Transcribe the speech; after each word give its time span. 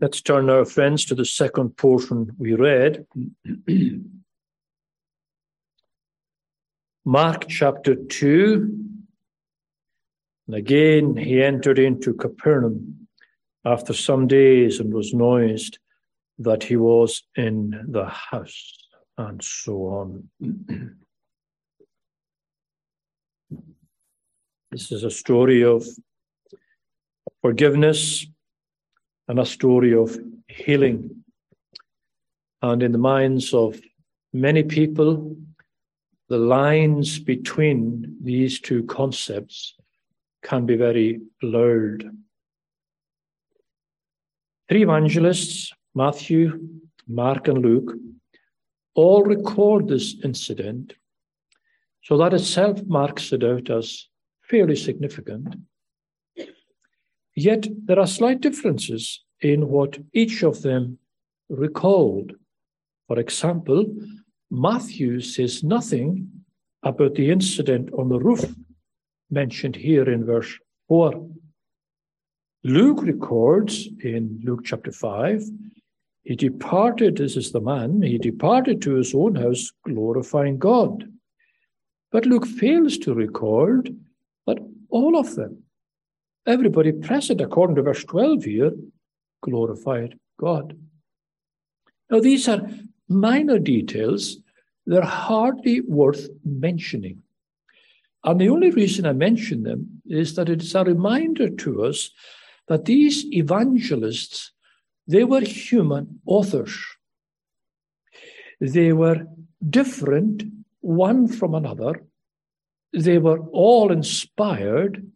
Let's 0.00 0.20
turn 0.20 0.50
our 0.50 0.64
friends, 0.64 1.04
to 1.06 1.14
the 1.14 1.24
second 1.24 1.76
portion 1.76 2.32
we 2.38 2.54
read. 2.54 3.06
Mark 7.04 7.48
chapter 7.48 7.94
2. 7.94 8.80
And 10.46 10.56
again, 10.56 11.16
he 11.16 11.42
entered 11.42 11.78
into 11.78 12.12
Capernaum 12.14 13.08
after 13.64 13.94
some 13.94 14.26
days 14.26 14.80
and 14.80 14.92
was 14.92 15.14
noised 15.14 15.78
that 16.38 16.64
he 16.64 16.76
was 16.76 17.22
in 17.36 17.86
the 17.88 18.06
house, 18.06 18.76
and 19.16 19.42
so 19.42 19.72
on. 19.86 20.28
this 24.70 24.90
is 24.90 25.04
a 25.04 25.10
story 25.10 25.62
of 25.62 25.86
forgiveness 27.40 28.26
and 29.28 29.38
a 29.38 29.46
story 29.46 29.94
of 29.94 30.16
healing. 30.48 31.24
And 32.62 32.82
in 32.82 32.92
the 32.92 32.98
minds 32.98 33.52
of 33.52 33.80
many 34.32 34.62
people, 34.62 35.36
the 36.28 36.38
lines 36.38 37.18
between 37.18 38.16
these 38.22 38.60
two 38.60 38.84
concepts 38.84 39.74
can 40.42 40.66
be 40.66 40.76
very 40.76 41.20
blurred. 41.40 42.10
Three 44.68 44.82
evangelists, 44.82 45.72
Matthew, 45.94 46.58
Mark, 47.06 47.48
and 47.48 47.58
Luke, 47.58 47.94
all 48.94 49.22
record 49.22 49.88
this 49.88 50.16
incident, 50.24 50.94
so 52.02 52.16
that 52.18 52.32
itself 52.32 52.82
marks 52.86 53.32
it 53.32 53.44
out 53.44 53.70
as 53.70 54.08
fairly 54.42 54.76
significant. 54.76 55.54
Yet 57.34 57.66
there 57.84 57.98
are 57.98 58.06
slight 58.06 58.40
differences 58.40 59.24
in 59.40 59.68
what 59.68 59.98
each 60.12 60.42
of 60.42 60.62
them 60.62 60.98
recalled. 61.48 62.32
For 63.08 63.18
example, 63.18 63.86
Matthew 64.50 65.20
says 65.20 65.62
nothing 65.62 66.30
about 66.82 67.14
the 67.14 67.30
incident 67.30 67.90
on 67.92 68.08
the 68.08 68.18
roof 68.18 68.44
mentioned 69.30 69.76
here 69.76 70.08
in 70.08 70.24
verse 70.24 70.58
4. 70.88 71.28
Luke 72.62 73.02
records 73.02 73.88
in 74.02 74.40
Luke 74.44 74.60
chapter 74.64 74.92
5 74.92 75.42
he 76.24 76.34
departed, 76.34 77.18
this 77.18 77.36
is 77.36 77.52
the 77.52 77.60
man, 77.60 78.00
he 78.00 78.16
departed 78.16 78.80
to 78.82 78.94
his 78.94 79.14
own 79.14 79.34
house 79.34 79.70
glorifying 79.84 80.58
God. 80.58 81.04
But 82.10 82.24
Luke 82.24 82.46
fails 82.46 82.96
to 82.98 83.12
record 83.12 83.94
that 84.46 84.58
all 84.88 85.18
of 85.18 85.34
them 85.34 85.63
Everybody 86.46 86.92
present, 86.92 87.40
according 87.40 87.76
to 87.76 87.82
verse 87.82 88.04
12 88.04 88.44
here, 88.44 88.72
glorified 89.42 90.18
God. 90.38 90.76
Now, 92.10 92.20
these 92.20 92.48
are 92.48 92.68
minor 93.08 93.58
details, 93.58 94.36
they're 94.86 95.02
hardly 95.02 95.80
worth 95.80 96.28
mentioning. 96.44 97.22
And 98.24 98.40
the 98.40 98.50
only 98.50 98.70
reason 98.70 99.06
I 99.06 99.12
mention 99.12 99.62
them 99.62 100.02
is 100.06 100.34
that 100.34 100.48
it's 100.48 100.74
a 100.74 100.84
reminder 100.84 101.48
to 101.48 101.84
us 101.84 102.10
that 102.68 102.84
these 102.84 103.24
evangelists, 103.26 104.52
they 105.06 105.24
were 105.24 105.40
human 105.40 106.20
authors. 106.26 106.78
They 108.60 108.92
were 108.92 109.26
different 109.68 110.44
one 110.80 111.28
from 111.28 111.54
another. 111.54 112.02
They 112.92 113.18
were 113.18 113.40
all 113.50 113.90
inspired 113.90 115.10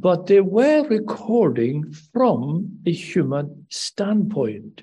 but 0.00 0.26
they 0.26 0.40
were 0.40 0.82
recording 0.88 1.92
from 2.12 2.80
a 2.84 2.90
human 2.90 3.64
standpoint. 3.70 4.82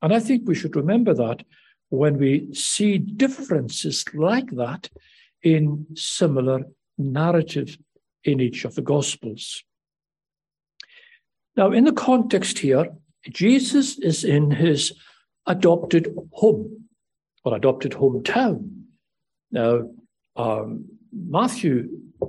And 0.00 0.14
I 0.14 0.20
think 0.20 0.46
we 0.46 0.54
should 0.54 0.76
remember 0.76 1.12
that 1.12 1.42
when 1.88 2.18
we 2.18 2.54
see 2.54 2.98
differences 2.98 4.04
like 4.14 4.48
that 4.52 4.90
in 5.42 5.86
similar 5.94 6.60
narratives 6.96 7.78
in 8.22 8.40
each 8.40 8.64
of 8.64 8.76
the 8.76 8.82
Gospels. 8.82 9.64
Now, 11.56 11.72
in 11.72 11.82
the 11.82 11.92
context 11.92 12.60
here, 12.60 12.90
Jesus 13.28 13.98
is 13.98 14.22
in 14.22 14.52
his 14.52 14.92
adopted 15.46 16.14
home 16.30 16.84
or 17.44 17.56
adopted 17.56 17.90
hometown. 17.90 18.82
Now, 19.50 19.90
um, 20.36 20.84
Matthew 21.12 21.88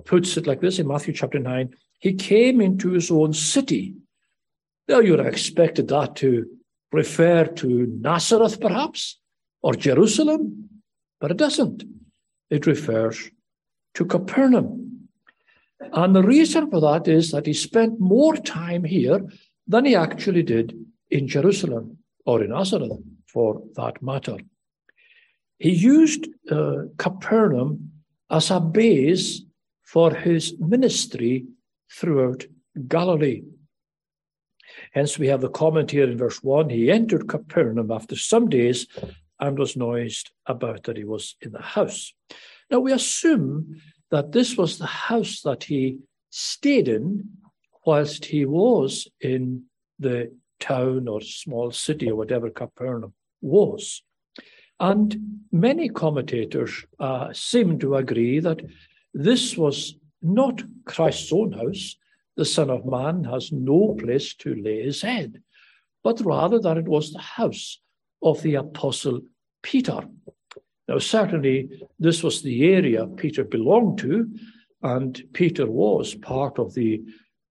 puts 0.10 0.36
it 0.38 0.48
like 0.48 0.60
this 0.60 0.80
in 0.80 0.88
Matthew 0.88 1.14
chapter 1.14 1.38
9 1.38 1.76
he 2.00 2.14
came 2.14 2.62
into 2.62 2.92
his 2.92 3.12
own 3.12 3.34
city. 3.34 3.94
Now, 4.88 5.00
you'd 5.00 5.20
have 5.20 5.28
expected 5.28 5.90
that 5.90 6.16
to 6.18 6.48
refer 6.92 7.46
to 7.46 7.86
Nazareth, 8.00 8.60
perhaps, 8.60 9.20
or 9.62 9.74
Jerusalem, 9.74 10.70
but 11.20 11.30
it 11.30 11.38
doesn't. 11.38 11.84
It 12.50 12.66
refers 12.66 13.30
to 13.96 14.06
Capernaum. 14.06 15.10
And 15.94 16.16
the 16.16 16.24
reason 16.24 16.72
for 16.72 16.80
that 16.80 17.08
is 17.08 17.32
that 17.32 17.46
he 17.46 17.54
spent 17.54 18.00
more 18.00 18.36
time 18.38 18.86
here 18.86 19.22
than 19.68 19.86
he 19.86 19.96
actually 19.96 20.44
did 20.44 20.74
in 21.12 21.28
Jerusalem 21.28 21.98
or 22.26 22.44
in 22.44 22.52
Nazareth, 22.52 22.98
for 23.28 23.62
that 23.76 24.02
matter. 24.02 24.38
He 25.60 25.72
used 25.72 26.28
uh, 26.50 26.84
Capernaum 26.98 27.92
as 28.32 28.50
a 28.50 28.62
base 28.62 29.42
for 29.92 30.14
his 30.14 30.54
ministry 30.60 31.46
throughout 31.92 32.46
Galilee. 32.88 33.42
Hence, 34.94 35.18
we 35.18 35.28
have 35.28 35.42
the 35.42 35.50
comment 35.50 35.90
here 35.90 36.10
in 36.10 36.18
verse 36.18 36.44
1 36.44 36.70
He 36.70 36.92
entered 36.92 37.28
Capernaum 37.28 37.92
after 37.92 38.16
some 38.16 38.50
days 38.50 38.86
and 39.40 39.58
was 39.58 39.76
noised 39.76 40.30
about 40.46 40.84
that 40.84 40.98
he 40.98 41.04
was 41.06 41.36
in 41.42 41.52
the 41.54 41.62
house. 41.62 42.14
Now, 42.70 42.80
we 42.80 42.92
assume 42.92 43.82
that 44.12 44.32
this 44.32 44.56
was 44.56 44.78
the 44.78 44.86
house 44.86 45.42
that 45.42 45.64
he 45.64 45.98
stayed 46.30 46.88
in 46.88 47.30
whilst 47.84 48.26
he 48.26 48.46
was 48.46 49.08
in 49.22 49.64
the 49.98 50.32
town 50.60 51.08
or 51.08 51.22
small 51.22 51.72
city 51.72 52.12
or 52.12 52.16
whatever 52.16 52.52
Capernaum 52.52 53.14
was. 53.42 54.04
And 54.80 55.42
many 55.52 55.90
commentators 55.90 56.86
uh, 57.00 57.34
seem 57.34 57.80
to 57.80 57.96
agree 57.96 58.40
that 58.40 58.62
this 59.14 59.58
was 59.58 59.96
not 60.22 60.62
Christ's 60.86 61.32
own 61.32 61.52
house. 61.52 61.96
The 62.36 62.46
Son 62.46 62.70
of 62.70 62.86
Man 62.86 63.24
has 63.26 63.52
no 63.52 63.96
place 64.00 64.34
to 64.36 64.56
lay 64.56 64.84
his 64.84 65.02
head, 65.02 65.42
but 66.04 66.22
rather 66.22 66.60
that 66.60 66.78
it 66.78 66.88
was 66.88 67.12
the 67.12 67.20
house 67.20 67.82
of 68.22 68.42
the 68.42 68.56
Apostle 68.56 69.22
Peter. 69.62 70.02
Now, 70.88 71.00
certainly, 71.00 71.70
this 72.00 72.24
was 72.24 72.42
the 72.42 72.74
area 72.74 73.06
Peter 73.06 73.44
belonged 73.44 74.00
to, 74.00 74.30
and 74.82 75.22
Peter 75.34 75.70
was 75.70 76.16
part 76.16 76.58
of 76.58 76.74
the 76.74 77.02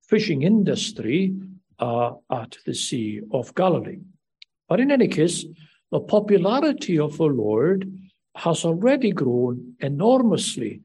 fishing 0.03 0.43
industry 0.43 1.35
uh, 1.79 2.13
at 2.31 2.57
the 2.67 2.75
Sea 2.75 3.21
of 3.31 3.55
Galilee. 3.55 4.01
But 4.69 4.81
in 4.81 4.91
any 4.91 5.09
case, 5.09 5.45
the 5.91 6.01
popularity 6.01 6.99
of 6.99 7.17
the 7.17 7.25
Lord 7.25 7.91
has 8.35 8.65
already 8.65 9.13
grown 9.13 9.75
enormously 9.81 10.83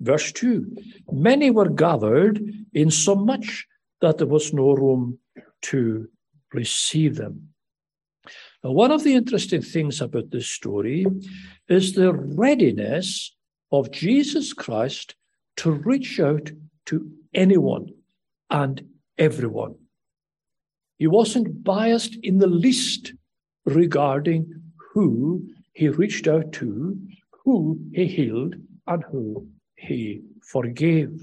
Verse 0.00 0.32
2 0.32 0.76
Many 1.12 1.50
were 1.50 1.68
gathered 1.68 2.40
in 2.72 2.90
so 2.90 3.14
much 3.14 3.66
that 4.00 4.18
there 4.18 4.26
was 4.26 4.52
no 4.52 4.72
room 4.72 5.18
to 5.62 6.08
receive 6.52 7.16
them. 7.16 7.48
Now, 8.62 8.72
one 8.72 8.90
of 8.90 9.04
the 9.04 9.14
interesting 9.14 9.62
things 9.62 10.00
about 10.00 10.30
this 10.30 10.48
story 10.48 11.06
is 11.68 11.94
the 11.94 12.12
readiness 12.12 13.34
of 13.72 13.90
Jesus 13.90 14.52
Christ 14.52 15.14
to 15.58 15.70
reach 15.70 16.20
out 16.20 16.50
to 16.86 17.10
anyone 17.34 17.88
and 18.50 18.86
everyone. 19.18 19.76
He 20.98 21.06
wasn't 21.06 21.62
biased 21.64 22.16
in 22.22 22.38
the 22.38 22.46
least 22.46 23.12
regarding 23.64 24.62
who 24.92 25.46
he 25.72 25.88
reached 25.88 26.26
out 26.26 26.52
to, 26.52 26.98
who 27.44 27.78
he 27.92 28.06
healed, 28.06 28.54
and 28.86 29.04
who 29.04 29.46
he 29.76 30.22
forgave. 30.42 31.20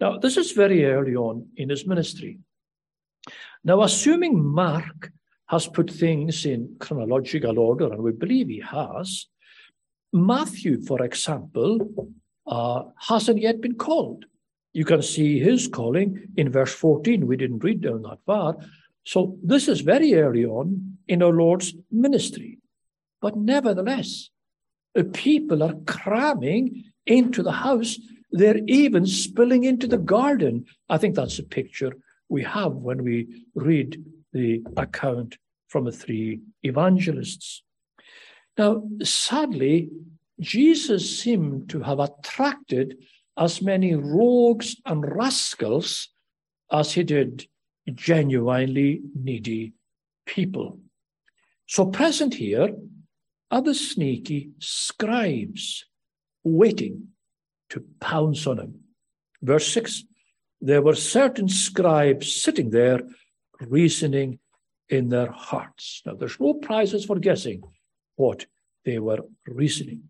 Now, 0.00 0.18
this 0.18 0.36
is 0.36 0.52
very 0.52 0.84
early 0.84 1.16
on 1.16 1.48
in 1.56 1.68
his 1.68 1.86
ministry. 1.86 2.38
Now, 3.64 3.82
assuming 3.82 4.42
Mark 4.42 5.10
has 5.48 5.66
put 5.66 5.90
things 5.90 6.46
in 6.46 6.76
chronological 6.78 7.58
order, 7.58 7.92
and 7.92 8.02
we 8.02 8.12
believe 8.12 8.48
he 8.48 8.60
has, 8.60 9.26
Matthew, 10.12 10.80
for 10.82 11.02
example, 11.02 12.10
uh, 12.46 12.84
hasn't 12.96 13.40
yet 13.40 13.60
been 13.60 13.74
called. 13.74 14.24
You 14.72 14.84
can 14.84 15.02
see 15.02 15.38
his 15.38 15.66
calling 15.66 16.28
in 16.36 16.50
verse 16.50 16.72
14. 16.72 17.26
We 17.26 17.36
didn't 17.36 17.64
read 17.64 17.82
down 17.82 18.02
that 18.02 18.18
far. 18.24 18.56
So 19.04 19.36
this 19.42 19.68
is 19.68 19.80
very 19.80 20.14
early 20.14 20.44
on 20.44 20.98
in 21.08 21.22
our 21.22 21.32
Lord's 21.32 21.74
ministry. 21.90 22.58
But 23.20 23.36
nevertheless, 23.36 24.30
the 24.94 25.04
people 25.04 25.62
are 25.62 25.74
cramming 25.86 26.84
into 27.08 27.42
the 27.42 27.52
house. 27.52 27.98
They're 28.30 28.60
even 28.66 29.06
spilling 29.06 29.64
into 29.64 29.86
the 29.86 29.98
garden. 29.98 30.66
I 30.88 30.98
think 30.98 31.16
that's 31.16 31.38
a 31.38 31.42
picture 31.42 31.92
we 32.28 32.44
have 32.44 32.74
when 32.74 33.02
we 33.02 33.44
read 33.54 34.04
the 34.32 34.62
account 34.76 35.38
from 35.68 35.84
the 35.84 35.92
three 35.92 36.40
evangelists. 36.62 37.62
Now, 38.56 38.82
sadly, 39.02 39.88
Jesus 40.40 41.18
seemed 41.18 41.70
to 41.70 41.80
have 41.80 42.00
attracted 42.00 42.98
as 43.36 43.62
many 43.62 43.94
rogues 43.94 44.76
and 44.84 45.04
rascals 45.16 46.08
as 46.70 46.92
he 46.92 47.02
did 47.02 47.46
genuinely 47.94 49.00
needy 49.14 49.72
people. 50.26 50.80
So, 51.66 51.86
present 51.86 52.34
here 52.34 52.74
are 53.50 53.62
the 53.62 53.74
sneaky 53.74 54.50
scribes 54.58 55.84
waiting 56.56 57.08
to 57.70 57.84
pounce 58.00 58.46
on 58.46 58.58
him. 58.58 58.80
Verse 59.42 59.72
6 59.72 60.04
There 60.60 60.82
were 60.82 60.94
certain 60.94 61.48
scribes 61.48 62.34
sitting 62.42 62.70
there 62.70 63.00
reasoning 63.60 64.38
in 64.88 65.08
their 65.08 65.30
hearts. 65.30 66.02
Now, 66.06 66.14
there's 66.14 66.40
no 66.40 66.54
prizes 66.54 67.04
for 67.04 67.18
guessing 67.18 67.62
what 68.16 68.46
they 68.84 68.98
were 68.98 69.20
reasoning. 69.46 70.04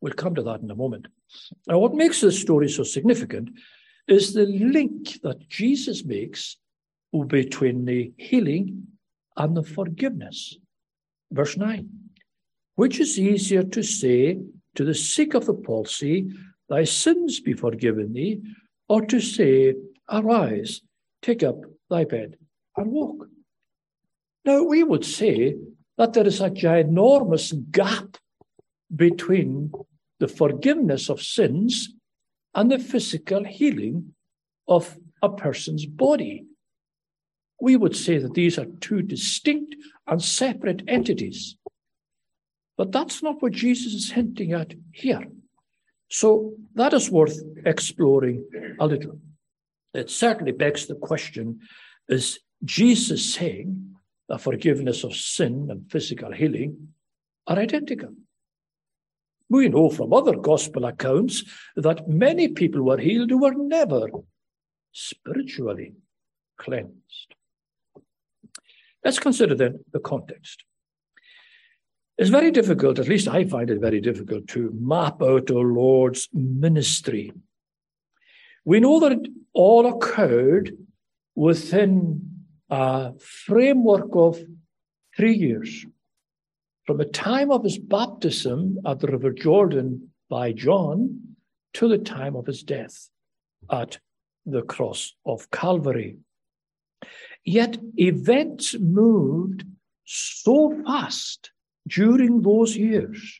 We'll 0.00 0.14
come 0.14 0.34
to 0.36 0.42
that 0.42 0.60
in 0.60 0.70
a 0.70 0.76
moment. 0.76 1.08
Now, 1.66 1.78
what 1.78 1.94
makes 1.94 2.20
this 2.20 2.40
story 2.40 2.68
so 2.68 2.84
significant 2.84 3.50
is 4.06 4.32
the 4.32 4.46
link 4.46 5.20
that 5.22 5.48
Jesus 5.48 6.04
makes 6.04 6.56
between 7.26 7.84
the 7.84 8.12
healing 8.16 8.86
and 9.36 9.56
the 9.56 9.62
forgiveness. 9.62 10.56
Verse 11.30 11.56
9 11.56 11.88
Which 12.76 13.00
is 13.00 13.18
easier 13.18 13.62
to 13.62 13.82
say 13.82 14.38
to 14.78 14.84
the 14.84 14.94
sick 14.94 15.34
of 15.34 15.44
the 15.44 15.54
palsy, 15.54 16.30
Thy 16.68 16.84
sins 16.84 17.40
be 17.40 17.52
forgiven 17.52 18.12
thee, 18.12 18.40
or 18.88 19.04
to 19.06 19.20
say, 19.20 19.74
Arise, 20.08 20.82
take 21.20 21.42
up 21.42 21.56
thy 21.90 22.04
bed 22.04 22.36
and 22.76 22.92
walk? 22.92 23.26
Now, 24.44 24.62
we 24.62 24.84
would 24.84 25.04
say 25.04 25.56
that 25.96 26.12
there 26.12 26.28
is 26.28 26.40
a 26.40 26.50
ginormous 26.50 27.52
gap 27.72 28.18
between 28.94 29.72
the 30.20 30.28
forgiveness 30.28 31.08
of 31.08 31.22
sins 31.22 31.88
and 32.54 32.70
the 32.70 32.78
physical 32.78 33.42
healing 33.42 34.14
of 34.68 34.96
a 35.22 35.28
person's 35.28 35.86
body. 35.86 36.44
We 37.60 37.74
would 37.74 37.96
say 37.96 38.18
that 38.18 38.34
these 38.34 38.60
are 38.60 38.66
two 38.80 39.02
distinct 39.02 39.74
and 40.06 40.22
separate 40.22 40.84
entities. 40.86 41.56
But 42.78 42.92
that's 42.92 43.22
not 43.22 43.42
what 43.42 43.52
Jesus 43.52 43.92
is 43.92 44.12
hinting 44.12 44.52
at 44.52 44.72
here. 44.92 45.26
So 46.08 46.54
that 46.74 46.94
is 46.94 47.10
worth 47.10 47.38
exploring 47.66 48.48
a 48.80 48.86
little. 48.86 49.18
It 49.92 50.08
certainly 50.08 50.52
begs 50.52 50.86
the 50.86 50.94
question 50.94 51.60
is 52.08 52.38
Jesus 52.64 53.34
saying 53.34 53.96
that 54.28 54.40
forgiveness 54.40 55.04
of 55.04 55.14
sin 55.14 55.66
and 55.70 55.90
physical 55.90 56.32
healing 56.32 56.94
are 57.46 57.58
identical? 57.58 58.14
We 59.50 59.68
know 59.68 59.90
from 59.90 60.12
other 60.12 60.36
gospel 60.36 60.84
accounts 60.84 61.42
that 61.74 62.08
many 62.08 62.48
people 62.48 62.82
were 62.82 62.98
healed 62.98 63.30
who 63.30 63.38
were 63.38 63.54
never 63.54 64.08
spiritually 64.92 65.94
cleansed. 66.58 67.34
Let's 69.04 69.18
consider 69.18 69.54
then 69.54 69.84
the 69.92 70.00
context. 70.00 70.64
It's 72.18 72.30
very 72.30 72.50
difficult, 72.50 72.98
at 72.98 73.06
least 73.06 73.28
I 73.28 73.44
find 73.44 73.70
it 73.70 73.80
very 73.80 74.00
difficult, 74.00 74.48
to 74.48 74.74
map 74.76 75.22
out 75.22 75.52
our 75.52 75.64
Lord's 75.64 76.28
ministry. 76.32 77.32
We 78.64 78.80
know 78.80 78.98
that 78.98 79.12
it 79.12 79.28
all 79.52 79.86
occurred 79.86 80.76
within 81.36 82.28
a 82.68 83.16
framework 83.20 84.08
of 84.14 84.40
three 85.16 85.36
years 85.36 85.86
from 86.86 86.96
the 86.96 87.04
time 87.04 87.52
of 87.52 87.62
his 87.62 87.78
baptism 87.78 88.80
at 88.84 88.98
the 88.98 89.06
River 89.06 89.30
Jordan 89.30 90.10
by 90.28 90.50
John 90.50 91.36
to 91.74 91.86
the 91.86 91.98
time 91.98 92.34
of 92.34 92.46
his 92.46 92.64
death 92.64 93.10
at 93.70 93.98
the 94.44 94.62
cross 94.62 95.14
of 95.24 95.48
Calvary. 95.52 96.18
Yet 97.44 97.78
events 97.96 98.74
moved 98.76 99.64
so 100.04 100.82
fast 100.84 101.52
during 101.88 102.42
those 102.42 102.76
years. 102.76 103.38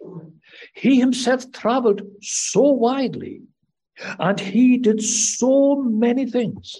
He 0.74 0.98
himself 0.98 1.50
traveled 1.52 2.02
so 2.20 2.62
widely 2.62 3.42
and 4.18 4.38
he 4.38 4.78
did 4.78 5.02
so 5.02 5.82
many 5.82 6.26
things 6.26 6.76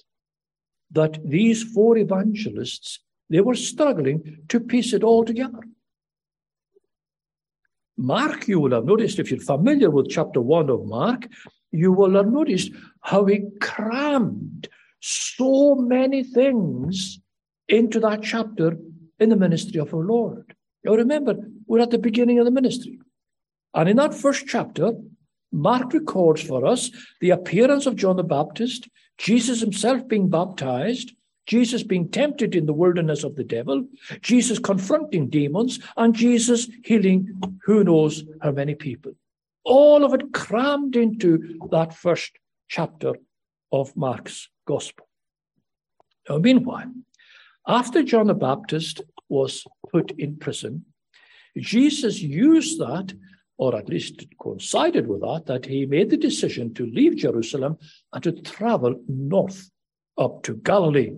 that 0.91 1.19
these 1.25 1.63
four 1.63 1.97
evangelists 1.99 3.01
they 3.31 3.41
were 3.41 3.55
struggling 3.55 4.39
to 4.49 4.59
piece 4.59 4.93
it 4.95 5.05
all 5.05 5.25
together. 5.25 5.61
Mark, 7.97 8.49
you 8.49 8.61
will 8.61 8.73
have 8.73 8.85
noticed, 8.85 9.19
if 9.19 9.31
you're 9.31 9.41
familiar 9.41 9.91
with 9.91 10.09
chapter 10.09 10.41
one 10.41 10.71
of 10.71 10.87
Mark, 10.87 11.27
you 11.73 11.93
will 11.93 12.15
have 12.15 12.29
noticed 12.29 12.71
how 13.03 13.25
he 13.27 13.43
crammed 13.61 14.69
so 15.01 15.75
many 15.75 16.23
things 16.25 17.21
into 17.69 18.01
that 18.01 18.23
chapter 18.23 18.79
in 19.19 19.29
the 19.29 19.37
ministry 19.37 19.81
of 19.81 19.93
our 19.93 20.05
Lord. 20.05 20.55
Now 20.85 20.95
remember, 20.95 21.35
we're 21.69 21.81
at 21.81 21.91
the 21.91 21.99
beginning 21.99 22.39
of 22.39 22.45
the 22.45 22.51
ministry. 22.51 22.99
And 23.75 23.89
in 23.89 23.97
that 23.97 24.15
first 24.15 24.47
chapter, 24.47 24.93
Mark 25.53 25.93
records 25.93 26.43
for 26.43 26.67
us 26.67 26.91
the 27.21 27.31
appearance 27.31 27.87
of 27.87 27.97
John 27.97 28.17
the 28.17 28.25
Baptist, 28.25 28.89
Jesus 29.19 29.61
himself 29.61 30.07
being 30.09 30.29
baptized, 30.29 31.13
Jesus 31.47 31.83
being 31.83 32.11
tempted 32.11 32.55
in 32.55 32.67
the 32.67 32.75
wilderness 32.75 33.25
of 33.25 33.35
the 33.35 33.45
devil, 33.45 33.87
Jesus 34.21 34.59
confronting 34.59 35.31
demons, 35.31 35.81
and 35.97 36.15
Jesus 36.15 36.69
healing 36.85 37.41
who 37.65 37.85
knows 37.85 38.25
how 38.43 38.53
many 38.53 38.75
people. 38.75 39.13
All 39.65 40.05
of 40.05 40.13
it 40.13 40.33
crammed 40.33 40.97
into 40.97 41.59
that 41.71 41.95
first 41.95 42.33
chapter 42.69 43.15
of 43.73 43.97
Mark's 43.97 44.49
gospel. 44.67 45.09
Now, 46.29 46.39
meanwhile, 46.39 46.93
after 47.67 48.03
John 48.03 48.27
the 48.27 48.35
Baptist 48.35 49.01
was 49.29 49.65
put 49.91 50.11
in 50.13 50.37
prison, 50.37 50.85
Jesus 51.61 52.21
used 52.21 52.79
that, 52.81 53.13
or 53.57 53.77
at 53.77 53.89
least 53.89 54.25
coincided 54.39 55.07
with 55.07 55.21
that, 55.21 55.45
that 55.47 55.67
he 55.67 55.87
made 55.87 56.11
the 56.11 56.17
decision 56.17 56.73
to 56.75 56.87
leave 56.87 57.17
Jerusalem 57.17 57.77
and 58.13 58.23
to 58.23 58.33
travel 58.33 59.01
north 59.09 59.71
up 60.17 60.43
to 60.45 60.55
Galilee. 60.57 61.13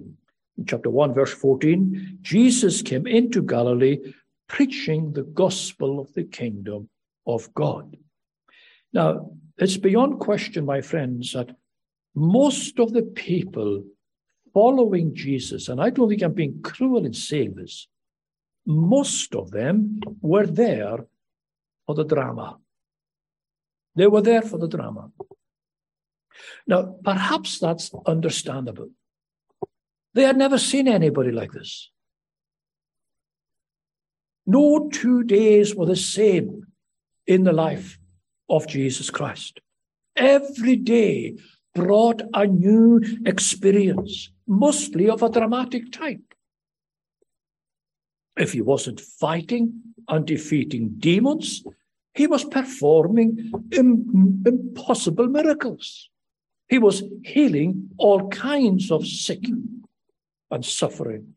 In 0.58 0.66
chapter 0.66 0.90
1, 0.90 1.14
verse 1.14 1.32
14, 1.32 2.19
Jesus 2.22 2.82
came 2.82 3.06
into 3.06 3.42
Galilee 3.42 4.12
preaching 4.49 5.12
the 5.12 5.23
gospel 5.23 6.00
of 6.00 6.12
the 6.14 6.25
kingdom 6.25 6.88
of 7.26 7.52
God. 7.54 7.97
Now, 8.92 9.30
it's 9.56 9.76
beyond 9.76 10.20
question, 10.20 10.64
my 10.64 10.80
friends, 10.80 11.32
that 11.32 11.54
most 12.14 12.78
of 12.80 12.92
the 12.92 13.02
people 13.02 13.85
following 14.52 15.14
Jesus, 15.14 15.68
and 15.68 15.80
I 15.80 15.90
don't 15.90 16.09
think 16.09 16.23
I'm 16.23 16.32
being 16.32 16.61
cruel 16.62 17.04
in 17.04 17.12
saying 17.12 17.54
this, 17.54 17.87
most 18.67 19.35
of 19.35 19.50
them 19.50 20.00
were 20.21 20.47
there 20.47 21.07
for 21.87 21.95
the 21.95 22.05
drama. 22.05 22.59
They 23.97 24.07
were 24.07 24.23
there 24.23 24.43
for 24.43 24.59
the 24.59 24.69
drama. 24.69 25.11
Now, 26.67 26.97
perhaps 27.05 27.59
that's 27.59 27.90
understandable. 28.07 28.90
They 30.14 30.25
had 30.25 30.37
never 30.37 30.59
seen 30.59 30.88
anybody 30.88 31.33
like 31.33 31.52
this. 31.52 31.90
No 34.47 34.88
two 34.93 35.23
days 35.25 35.75
were 35.75 35.87
the 35.87 35.97
same 35.97 36.67
in 37.26 37.45
the 37.45 37.52
life 37.52 37.99
of 38.49 38.67
Jesus 38.67 39.11
Christ. 39.11 39.61
Every 40.17 40.76
day 40.76 41.37
brought 41.75 42.23
a 42.35 42.47
new 42.47 43.00
experience, 43.25 44.31
mostly 44.47 45.09
of 45.09 45.23
a 45.23 45.31
dramatic 45.31 45.93
type. 45.93 46.35
If 48.37 48.52
he 48.52 48.60
wasn't 48.60 49.00
fighting 49.00 49.80
and 50.08 50.26
defeating 50.26 50.94
demons, 50.99 51.62
he 52.14 52.26
was 52.26 52.44
performing 52.44 53.52
Im- 53.72 54.42
impossible 54.46 55.26
miracles. 55.26 56.08
He 56.68 56.78
was 56.78 57.02
healing 57.25 57.90
all 57.99 58.28
kinds 58.28 58.90
of 58.90 59.06
sick 59.06 59.44
and 60.50 60.64
suffering, 60.64 61.34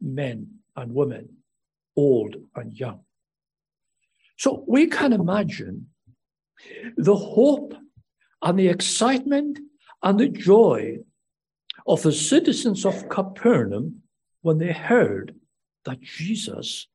men 0.00 0.60
and 0.76 0.94
women, 0.94 1.28
old 1.96 2.36
and 2.54 2.72
young. 2.72 3.00
So 4.36 4.64
we 4.66 4.86
can 4.86 5.12
imagine 5.12 5.88
the 6.96 7.16
hope 7.16 7.74
and 8.42 8.58
the 8.58 8.68
excitement 8.68 9.58
and 10.02 10.18
the 10.18 10.28
joy 10.28 10.98
of 11.86 12.02
the 12.02 12.12
citizens 12.12 12.84
of 12.84 13.08
Capernaum 13.08 14.02
when 14.42 14.58
they 14.58 14.72
heard 14.72 15.34
that 15.84 16.00
Jesus 16.00 16.86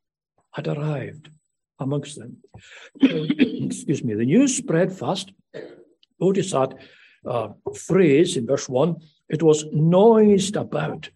had 0.51 0.67
arrived 0.67 1.29
amongst 1.79 2.19
them. 2.19 2.37
Excuse 3.01 4.03
me. 4.03 4.13
The 4.13 4.25
news 4.25 4.55
spread 4.55 4.91
fast. 4.91 5.31
Notice 6.19 6.51
that 6.51 6.75
uh, 7.25 7.49
phrase 7.75 8.37
in 8.37 8.45
verse 8.45 8.67
1 8.69 8.95
it 9.29 9.41
was 9.41 9.65
noised 9.71 10.55
about 10.55 11.09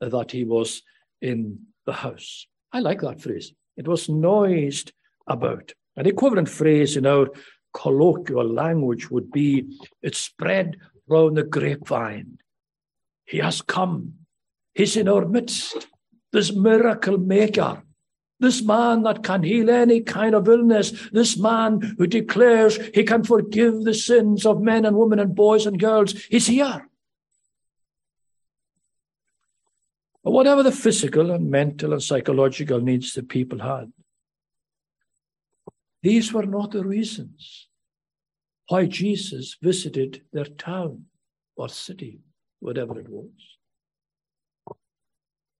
that 0.00 0.30
he 0.30 0.44
was 0.44 0.82
in 1.20 1.58
the 1.86 1.92
house. 1.92 2.46
I 2.72 2.80
like 2.80 3.00
that 3.00 3.20
phrase. 3.20 3.52
It 3.76 3.88
was 3.88 4.08
noised 4.08 4.92
about. 5.26 5.72
An 5.96 6.06
equivalent 6.06 6.48
phrase 6.48 6.96
in 6.96 7.06
our 7.06 7.28
colloquial 7.74 8.48
language 8.48 9.10
would 9.10 9.30
be 9.30 9.78
it 10.02 10.14
spread 10.14 10.76
round 11.08 11.36
the 11.36 11.42
grapevine. 11.42 12.38
He 13.24 13.38
has 13.38 13.60
come. 13.62 14.14
He's 14.74 14.96
in 14.96 15.08
our 15.08 15.26
midst. 15.26 15.88
This 16.32 16.52
miracle 16.52 17.18
maker. 17.18 17.82
This 18.40 18.62
man 18.62 19.02
that 19.02 19.24
can 19.24 19.42
heal 19.42 19.68
any 19.68 20.00
kind 20.00 20.34
of 20.34 20.48
illness. 20.48 20.92
This 21.10 21.36
man 21.36 21.80
who 21.98 22.06
declares 22.06 22.78
he 22.94 23.02
can 23.02 23.24
forgive 23.24 23.82
the 23.82 23.94
sins 23.94 24.46
of 24.46 24.62
men 24.62 24.84
and 24.84 24.96
women 24.96 25.18
and 25.18 25.34
boys 25.34 25.66
and 25.66 25.78
girls. 25.78 26.12
He's 26.30 26.46
here. 26.46 26.88
But 30.22 30.32
whatever 30.32 30.62
the 30.62 30.72
physical 30.72 31.30
and 31.30 31.50
mental 31.50 31.92
and 31.92 32.02
psychological 32.02 32.80
needs 32.80 33.14
the 33.14 33.22
people 33.22 33.60
had, 33.60 33.92
these 36.02 36.32
were 36.32 36.46
not 36.46 36.70
the 36.70 36.84
reasons 36.84 37.68
why 38.68 38.86
Jesus 38.86 39.56
visited 39.60 40.22
their 40.32 40.44
town 40.44 41.06
or 41.56 41.68
city, 41.68 42.20
whatever 42.60 43.00
it 43.00 43.08
was. 43.08 43.57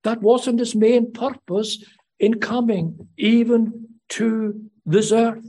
That 0.05 0.21
wasn't 0.23 0.61
his 0.61 0.75
main 0.75 1.13
purpose 1.13 1.85
in 2.19 2.41
coming 2.41 3.09
even 3.17 3.89
to 4.11 4.71
this 4.87 5.13
earth. 5.13 5.45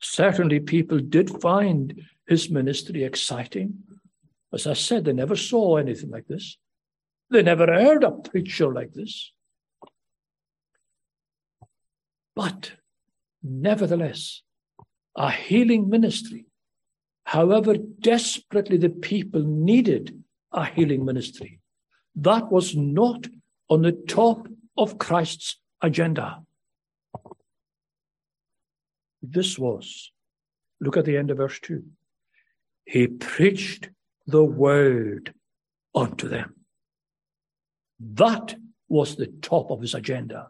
Certainly, 0.00 0.60
people 0.60 0.98
did 0.98 1.40
find 1.40 2.02
his 2.26 2.50
ministry 2.50 3.04
exciting. 3.04 3.84
As 4.52 4.66
I 4.66 4.74
said, 4.74 5.04
they 5.04 5.12
never 5.12 5.36
saw 5.36 5.76
anything 5.76 6.10
like 6.10 6.26
this. 6.26 6.58
They 7.30 7.42
never 7.42 7.66
heard 7.66 8.04
a 8.04 8.10
preacher 8.10 8.72
like 8.72 8.92
this. 8.92 9.32
But 12.34 12.72
nevertheless, 13.42 14.42
a 15.16 15.30
healing 15.30 15.88
ministry, 15.88 16.46
however 17.24 17.76
desperately 17.76 18.76
the 18.76 18.90
people 18.90 19.42
needed 19.42 20.22
a 20.52 20.66
healing 20.66 21.04
ministry, 21.04 21.60
that 22.16 22.50
was 22.50 22.76
not 22.76 23.26
on 23.68 23.82
the 23.82 23.92
top 23.92 24.48
of 24.76 24.98
Christ's 24.98 25.56
agenda. 25.80 26.42
This 29.22 29.58
was, 29.58 30.10
look 30.80 30.96
at 30.96 31.04
the 31.04 31.16
end 31.16 31.30
of 31.30 31.36
verse 31.38 31.58
2. 31.60 31.84
He 32.84 33.06
preached 33.06 33.88
the 34.26 34.44
word 34.44 35.34
unto 35.94 36.28
them. 36.28 36.54
That 38.00 38.56
was 38.88 39.16
the 39.16 39.32
top 39.40 39.70
of 39.70 39.80
his 39.80 39.94
agenda. 39.94 40.48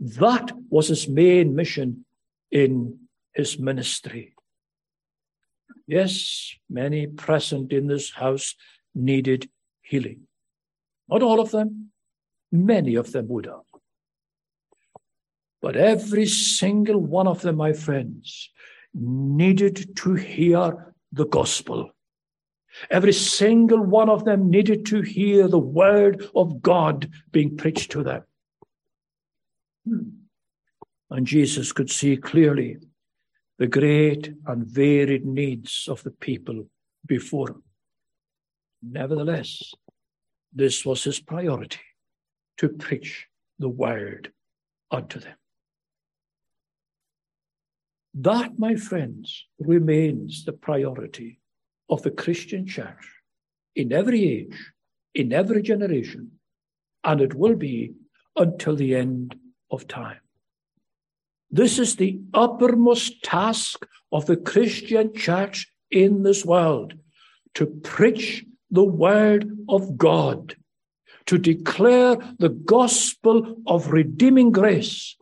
That 0.00 0.52
was 0.68 0.88
his 0.88 1.08
main 1.08 1.54
mission 1.54 2.04
in 2.50 2.98
his 3.32 3.58
ministry. 3.58 4.34
Yes, 5.86 6.54
many 6.68 7.06
present 7.06 7.72
in 7.72 7.86
this 7.86 8.10
house 8.10 8.54
needed 8.94 9.48
healing. 9.80 10.27
Not 11.08 11.22
all 11.22 11.40
of 11.40 11.50
them, 11.50 11.90
many 12.52 12.94
of 12.94 13.12
them 13.12 13.28
would 13.28 13.46
have. 13.46 13.64
But 15.60 15.76
every 15.76 16.26
single 16.26 17.00
one 17.00 17.26
of 17.26 17.42
them, 17.42 17.56
my 17.56 17.72
friends, 17.72 18.50
needed 18.94 19.96
to 19.96 20.14
hear 20.14 20.94
the 21.12 21.26
gospel. 21.26 21.90
Every 22.90 23.12
single 23.12 23.82
one 23.82 24.08
of 24.08 24.24
them 24.24 24.50
needed 24.50 24.86
to 24.86 25.00
hear 25.00 25.48
the 25.48 25.58
word 25.58 26.28
of 26.34 26.62
God 26.62 27.10
being 27.32 27.56
preached 27.56 27.90
to 27.92 28.02
them. 28.04 28.22
Hmm. 29.86 30.08
And 31.10 31.26
Jesus 31.26 31.72
could 31.72 31.90
see 31.90 32.16
clearly 32.16 32.76
the 33.58 33.66
great 33.66 34.32
and 34.46 34.66
varied 34.66 35.26
needs 35.26 35.88
of 35.88 36.02
the 36.04 36.10
people 36.10 36.66
before 37.06 37.50
him. 37.50 37.62
Nevertheless, 38.82 39.74
this 40.52 40.84
was 40.84 41.04
his 41.04 41.20
priority 41.20 41.80
to 42.58 42.68
preach 42.68 43.26
the 43.58 43.68
word 43.68 44.32
unto 44.90 45.20
them. 45.20 45.36
That, 48.14 48.58
my 48.58 48.74
friends, 48.74 49.46
remains 49.58 50.44
the 50.44 50.52
priority 50.52 51.40
of 51.88 52.02
the 52.02 52.10
Christian 52.10 52.66
church 52.66 53.08
in 53.76 53.92
every 53.92 54.28
age, 54.28 54.72
in 55.14 55.32
every 55.32 55.62
generation, 55.62 56.32
and 57.04 57.20
it 57.20 57.34
will 57.34 57.54
be 57.54 57.92
until 58.36 58.74
the 58.74 58.94
end 58.94 59.36
of 59.70 59.86
time. 59.86 60.20
This 61.50 61.78
is 61.78 61.96
the 61.96 62.20
uppermost 62.34 63.22
task 63.22 63.86
of 64.12 64.26
the 64.26 64.36
Christian 64.36 65.14
church 65.14 65.70
in 65.90 66.22
this 66.22 66.44
world 66.44 66.94
to 67.54 67.66
preach 67.66 68.44
the 68.70 68.84
word 68.84 69.50
of 69.68 69.96
God, 69.96 70.56
to 71.26 71.38
declare 71.38 72.16
the 72.38 72.48
gospel 72.48 73.56
of 73.66 73.92
redeeming 73.92 74.50
grace 74.50 75.16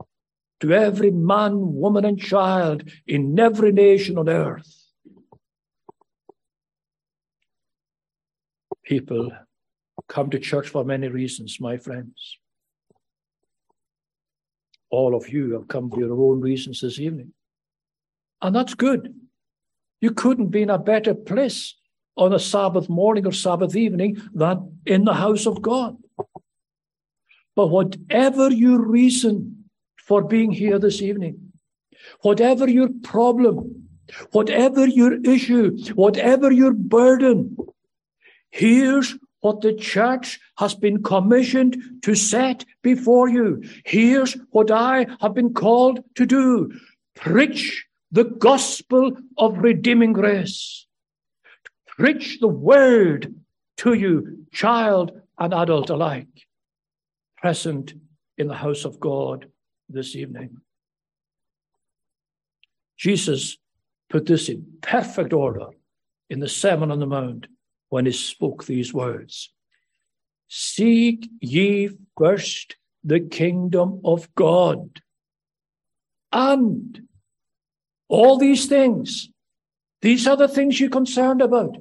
to 0.61 0.73
every 0.73 1.11
man, 1.11 1.75
woman, 1.75 2.05
and 2.05 2.19
child 2.19 2.89
in 3.07 3.39
every 3.39 3.73
nation 3.73 4.17
on 4.19 4.29
earth. 4.29 4.73
People 8.85 9.33
come 10.09 10.31
to 10.31 10.39
church 10.39 10.69
for 10.69 10.85
many 10.85 11.09
reasons, 11.09 11.61
my 11.61 11.77
friends. 11.77 12.39
All 14.91 15.17
of 15.17 15.29
you 15.29 15.53
have 15.55 15.69
come 15.69 15.91
for 15.91 15.99
your 15.99 16.13
own 16.13 16.41
reasons 16.41 16.81
this 16.81 17.01
evening. 17.01 17.33
And 18.41 18.55
that's 18.55 18.75
good. 18.75 19.15
You 20.01 20.13
couldn't 20.13 20.49
be 20.49 20.63
in 20.63 20.71
a 20.71 20.79
better 20.79 21.15
place 21.15 21.75
on 22.17 22.33
a 22.33 22.39
Sabbath 22.39 22.89
morning 22.89 23.27
or 23.27 23.33
Sabbath 23.33 23.77
evening 23.77 24.21
than 24.35 24.81
in 24.87 25.05
the 25.05 25.15
house 25.15 25.47
of 25.47 25.63
God. 25.63 25.97
But 27.55 27.69
whatever 27.69 28.51
your 28.51 28.85
reason 28.85 29.65
for 29.97 30.23
being 30.23 30.53
here 30.53 30.79
this 30.79 31.03
evening, 31.03 31.53
whatever 32.21 32.69
your 32.69 32.89
problem, 33.03 33.89
whatever 34.33 34.87
your 34.87 35.21
issue, 35.25 35.77
whatever 35.95 36.53
your 36.53 36.73
burden, 36.73 37.57
here's 38.51 39.17
what 39.41 39.61
the 39.61 39.75
church 39.75 40.41
has 40.59 40.75
been 40.75 41.03
commissioned 41.03 41.77
to 42.03 42.15
set 42.15 42.65
before 42.83 43.29
you. 43.29 43.63
Here's 43.85 44.35
what 44.51 44.71
I 44.71 45.07
have 45.21 45.35
been 45.35 45.55
called 45.55 46.01
to 46.17 46.27
do. 46.27 46.73
Preach 47.15 47.87
the 48.11 48.25
gospel 48.25 49.17
of 49.39 49.59
redeeming 49.59 50.13
grace. 50.13 50.86
Preach 51.99 52.41
the 52.41 52.49
word 52.49 53.35
to 53.79 53.95
you, 53.95 54.47
child 54.53 55.13
and 55.39 55.55
adult 55.55 55.91
alike, 55.91 56.47
present 57.39 57.95
in 58.37 58.49
the 58.49 58.55
house 58.55 58.85
of 58.85 59.01
God 59.01 59.49
this 59.89 60.15
evening. 60.15 60.59
Jesus 62.99 63.57
put 64.11 64.27
this 64.27 64.49
in 64.49 64.67
perfect 64.83 65.33
order 65.33 65.69
in 66.29 66.41
the 66.41 66.49
Sermon 66.49 66.91
on 66.91 67.01
the 67.01 67.07
Mount 67.07 67.47
when 67.89 68.07
he 68.07 68.13
spoke 68.13 68.65
these 68.65 68.93
words 68.93 69.53
Seek 70.49 71.29
ye 71.41 71.91
first 72.17 72.77
the 73.05 73.21
kingdom 73.21 74.01
of 74.05 74.33
God. 74.35 75.01
And 76.33 77.09
all 78.09 78.39
these 78.39 78.67
things, 78.67 79.29
these 80.07 80.29
are 80.29 80.37
the 80.37 80.47
things 80.47 80.79
you're 80.79 80.89
concerned 80.89 81.43
about. 81.43 81.77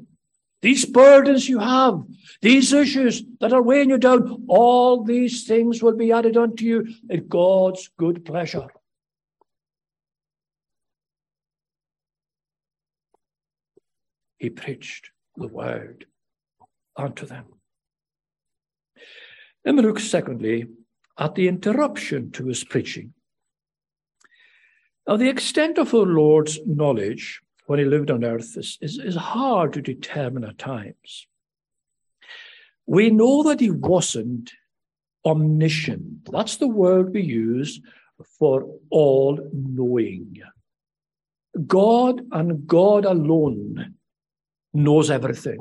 These 0.64 0.86
burdens 0.86 1.48
you 1.48 1.60
have, 1.60 2.02
these 2.42 2.74
issues 2.74 3.22
that 3.40 3.54
are 3.54 3.62
weighing 3.62 3.92
you 3.92 4.00
down, 4.00 4.46
all 4.48 5.04
these 5.04 5.46
things 5.46 5.84
will 5.84 5.96
be 5.96 6.12
added 6.12 6.36
unto 6.36 6.66
you 6.66 6.88
at 7.08 7.30
God's 7.30 7.92
good 8.00 8.26
pleasure. 8.26 8.66
He 14.40 14.50
preached 14.50 15.12
the 15.36 15.48
word 15.48 16.08
unto 16.98 17.28
them. 17.28 17.46
Let 19.64 19.76
me 19.76 19.84
look 19.84 20.00
secondly 20.00 20.66
at 21.20 21.36
the 21.36 21.48
interruption 21.48 22.32
to 22.32 22.48
his 22.48 22.64
preaching. 22.64 23.14
Now, 25.08 25.18
the 25.18 25.30
extent 25.30 25.78
of 25.78 25.94
our 25.94 26.08
Lord's 26.08 26.58
knowledge 26.66 27.44
when 27.66 27.80
he 27.80 27.86
lived 27.86 28.12
on 28.12 28.24
earth 28.24 28.58
is, 28.58 28.78
is, 28.82 29.00
is 29.00 29.16
hard 29.16 29.74
to 29.74 29.82
determine 29.82 30.44
at 30.44 30.58
times. 30.58 31.28
We 32.86 33.10
know 33.10 33.44
that 33.44 33.60
he 33.60 33.72
wasn't 33.72 34.52
omniscient. 35.26 36.32
That's 36.32 36.58
the 36.58 36.68
word 36.68 37.14
we 37.14 37.22
use 37.24 37.82
for 38.38 38.68
all 38.92 39.40
knowing. 39.52 40.38
God 41.66 42.22
and 42.32 42.68
God 42.68 43.06
alone 43.06 43.96
knows 44.74 45.10
everything. 45.10 45.60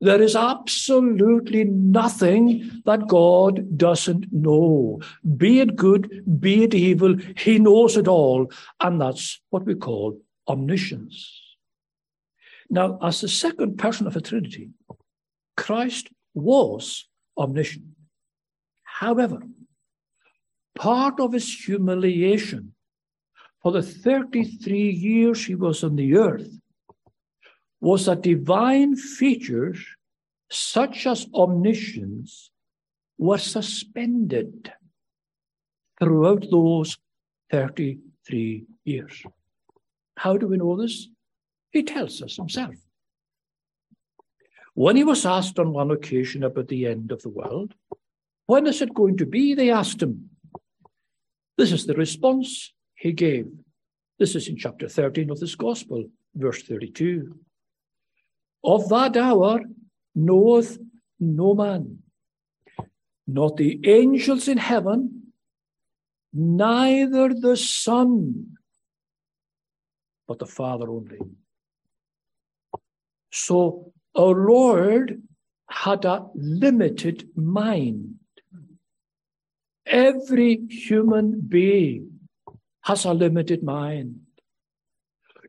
There 0.00 0.22
is 0.22 0.36
absolutely 0.36 1.64
nothing 1.64 2.82
that 2.84 3.08
God 3.08 3.76
doesn't 3.76 4.26
know. 4.32 5.00
Be 5.36 5.60
it 5.60 5.74
good, 5.74 6.40
be 6.40 6.64
it 6.64 6.74
evil, 6.74 7.16
He 7.36 7.58
knows 7.58 7.96
it 7.96 8.06
all. 8.06 8.52
And 8.80 9.00
that's 9.00 9.40
what 9.50 9.64
we 9.64 9.74
call 9.74 10.20
omniscience. 10.48 11.40
Now, 12.70 12.98
as 13.02 13.20
the 13.20 13.28
second 13.28 13.78
person 13.78 14.06
of 14.06 14.14
the 14.14 14.20
Trinity, 14.20 14.70
Christ 15.56 16.08
was 16.34 17.08
omniscient. 17.36 17.84
However, 18.82 19.40
part 20.74 21.20
of 21.20 21.32
his 21.32 21.52
humiliation 21.64 22.74
for 23.62 23.72
the 23.72 23.82
33 23.82 24.90
years 24.90 25.44
he 25.46 25.54
was 25.54 25.82
on 25.82 25.96
the 25.96 26.16
earth 26.16 26.50
was 27.80 28.06
that 28.06 28.22
divine 28.22 28.96
features 28.96 29.84
such 30.50 31.06
as 31.06 31.26
omniscience 31.34 32.50
were 33.18 33.38
suspended 33.38 34.72
throughout 35.98 36.46
those 36.50 36.96
33 37.50 38.64
years. 38.84 39.22
How 40.18 40.36
do 40.36 40.48
we 40.48 40.56
know 40.56 40.76
this? 40.76 41.08
He 41.70 41.84
tells 41.84 42.20
us 42.22 42.36
himself. 42.36 42.74
When 44.74 44.96
he 44.96 45.04
was 45.04 45.24
asked 45.24 45.58
on 45.60 45.72
one 45.72 45.92
occasion 45.92 46.42
about 46.42 46.68
the 46.68 46.86
end 46.86 47.12
of 47.12 47.22
the 47.22 47.28
world, 47.28 47.74
when 48.46 48.66
is 48.66 48.82
it 48.82 48.94
going 48.94 49.16
to 49.18 49.26
be? 49.26 49.54
They 49.54 49.70
asked 49.70 50.02
him. 50.02 50.30
This 51.56 51.70
is 51.70 51.86
the 51.86 51.94
response 51.94 52.72
he 52.96 53.12
gave. 53.12 53.46
This 54.18 54.34
is 54.34 54.48
in 54.48 54.56
chapter 54.56 54.88
13 54.88 55.30
of 55.30 55.38
this 55.38 55.54
gospel, 55.54 56.04
verse 56.34 56.62
32. 56.62 57.36
Of 58.64 58.88
that 58.88 59.16
hour 59.16 59.60
knoweth 60.16 60.78
no 61.20 61.54
man, 61.54 61.98
not 63.26 63.56
the 63.56 63.80
angels 63.84 64.48
in 64.48 64.58
heaven, 64.58 65.32
neither 66.32 67.32
the 67.32 67.56
Son, 67.56 68.57
but 70.28 70.38
the 70.38 70.46
Father 70.46 70.88
only. 70.90 71.18
So 73.32 73.92
our 74.14 74.34
Lord 74.34 75.22
had 75.68 76.04
a 76.04 76.26
limited 76.34 77.28
mind. 77.34 78.16
Every 79.86 80.66
human 80.68 81.40
being 81.40 82.20
has 82.82 83.06
a 83.06 83.14
limited 83.14 83.62
mind. 83.62 84.20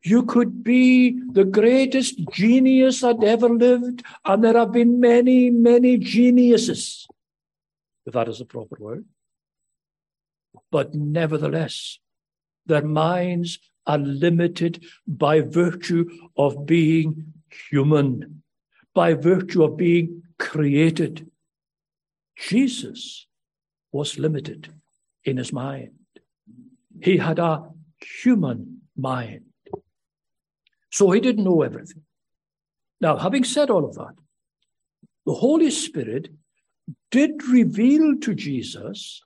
You 0.02 0.24
could 0.24 0.64
be 0.64 1.20
the 1.32 1.44
greatest 1.44 2.18
genius 2.32 3.02
that 3.02 3.22
ever 3.22 3.50
lived, 3.50 4.02
and 4.24 4.42
there 4.42 4.56
have 4.56 4.72
been 4.72 4.98
many, 4.98 5.50
many 5.50 5.98
geniuses, 5.98 7.06
if 8.06 8.14
that 8.14 8.28
is 8.28 8.38
the 8.38 8.46
proper 8.46 8.76
word. 8.78 9.04
But 10.70 10.94
nevertheless, 10.94 11.98
their 12.64 12.82
minds 12.82 13.58
are 13.90 13.98
limited 13.98 14.84
by 15.06 15.40
virtue 15.40 16.08
of 16.36 16.64
being 16.64 17.34
human, 17.70 18.42
by 18.94 19.14
virtue 19.14 19.64
of 19.64 19.76
being 19.76 20.22
created. 20.38 21.28
Jesus 22.36 23.26
was 23.90 24.18
limited 24.18 24.72
in 25.24 25.36
his 25.36 25.52
mind. 25.52 25.90
He 27.02 27.16
had 27.16 27.38
a 27.40 27.70
human 28.22 28.82
mind. 28.96 29.46
So 30.90 31.10
he 31.10 31.20
didn't 31.20 31.44
know 31.44 31.62
everything. 31.62 32.02
Now, 33.00 33.16
having 33.16 33.44
said 33.44 33.70
all 33.70 33.84
of 33.84 33.94
that, 33.96 34.14
the 35.26 35.34
Holy 35.34 35.70
Spirit 35.70 36.28
did 37.10 37.42
reveal 37.48 38.18
to 38.18 38.34
Jesus 38.34 39.20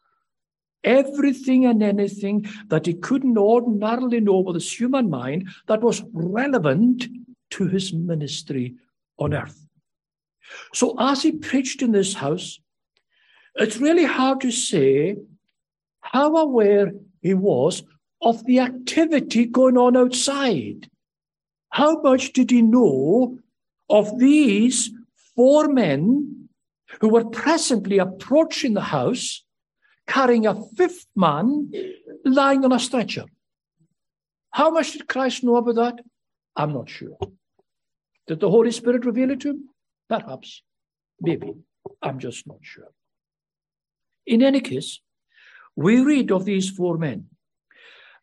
everything 0.84 1.66
and 1.66 1.82
anything 1.82 2.46
that 2.68 2.86
he 2.86 2.94
couldn't 2.94 3.38
ordinarily 3.38 4.20
know 4.20 4.40
with 4.40 4.56
his 4.56 4.70
human 4.70 5.10
mind 5.10 5.48
that 5.66 5.80
was 5.80 6.04
relevant 6.12 7.08
to 7.50 7.66
his 7.66 7.92
ministry 7.92 8.74
on 9.18 9.34
earth. 9.34 9.66
So, 10.72 10.94
as 10.98 11.22
he 11.22 11.32
preached 11.32 11.82
in 11.82 11.92
this 11.92 12.14
house, 12.14 12.60
it's 13.56 13.78
really 13.78 14.04
hard 14.04 14.40
to 14.42 14.50
say 14.50 15.16
how 16.00 16.36
aware 16.36 16.92
he 17.22 17.34
was 17.34 17.82
of 18.20 18.44
the 18.44 18.60
activity 18.60 19.46
going 19.46 19.76
on 19.76 19.96
outside. 19.96 20.88
How 21.70 22.00
much 22.02 22.32
did 22.32 22.50
he 22.50 22.62
know 22.62 23.38
of 23.88 24.18
these 24.18 24.90
four 25.36 25.68
men 25.68 26.48
who 27.00 27.08
were 27.08 27.24
presently 27.24 27.98
approaching 27.98 28.74
the 28.74 28.80
house 28.80 29.43
carrying 30.06 30.46
a 30.46 30.54
fifth 30.76 31.06
man 31.16 31.70
lying 32.24 32.64
on 32.64 32.72
a 32.72 32.78
stretcher? 32.78 33.24
How 34.50 34.70
much 34.70 34.92
did 34.92 35.08
Christ 35.08 35.44
know 35.44 35.56
about 35.56 35.74
that? 35.76 36.04
I'm 36.56 36.72
not 36.72 36.88
sure. 36.88 37.18
Did 38.26 38.40
the 38.40 38.50
Holy 38.50 38.70
Spirit 38.70 39.04
reveal 39.04 39.30
it 39.30 39.40
to 39.40 39.50
him? 39.50 39.68
Perhaps. 40.08 40.62
Maybe. 41.20 41.54
I'm 42.00 42.18
just 42.18 42.46
not 42.46 42.58
sure. 42.62 42.92
In 44.26 44.42
any 44.42 44.60
case, 44.60 45.00
we 45.76 46.00
read 46.00 46.30
of 46.30 46.44
these 46.44 46.70
four 46.70 46.96
men 46.96 47.26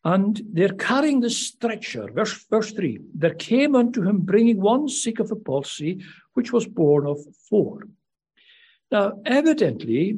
and 0.04 0.41
they're 0.52 0.70
carrying 0.70 1.20
the 1.20 1.30
stretcher. 1.30 2.08
Verse, 2.12 2.46
verse 2.50 2.72
3 2.72 3.00
There 3.13 3.34
came 3.36 3.76
unto 3.76 4.02
him 4.02 4.22
bringing 4.22 4.60
one 4.60 4.88
sick 4.88 5.20
of 5.20 5.32
a 5.32 5.36
palsy, 5.36 6.04
which 6.34 6.52
was 6.52 6.65
born 6.65 7.06
of 7.06 7.20
four. 7.50 7.84
Now, 8.91 9.20
evidently, 9.26 10.17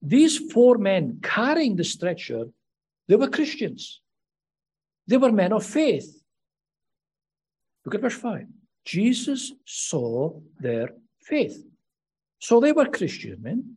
these 0.00 0.38
four 0.52 0.78
men 0.78 1.20
carrying 1.22 1.76
the 1.76 1.84
stretcher, 1.84 2.46
they 3.08 3.16
were 3.16 3.28
Christians. 3.28 4.00
They 5.06 5.16
were 5.16 5.32
men 5.32 5.52
of 5.52 5.64
faith. 5.64 6.22
Look 7.84 7.94
at 7.94 8.00
verse 8.02 8.14
5. 8.14 8.46
Jesus 8.84 9.52
saw 9.64 10.40
their 10.60 10.90
faith. 11.22 11.64
So 12.38 12.60
they 12.60 12.72
were 12.72 12.86
Christian 12.86 13.42
men. 13.42 13.76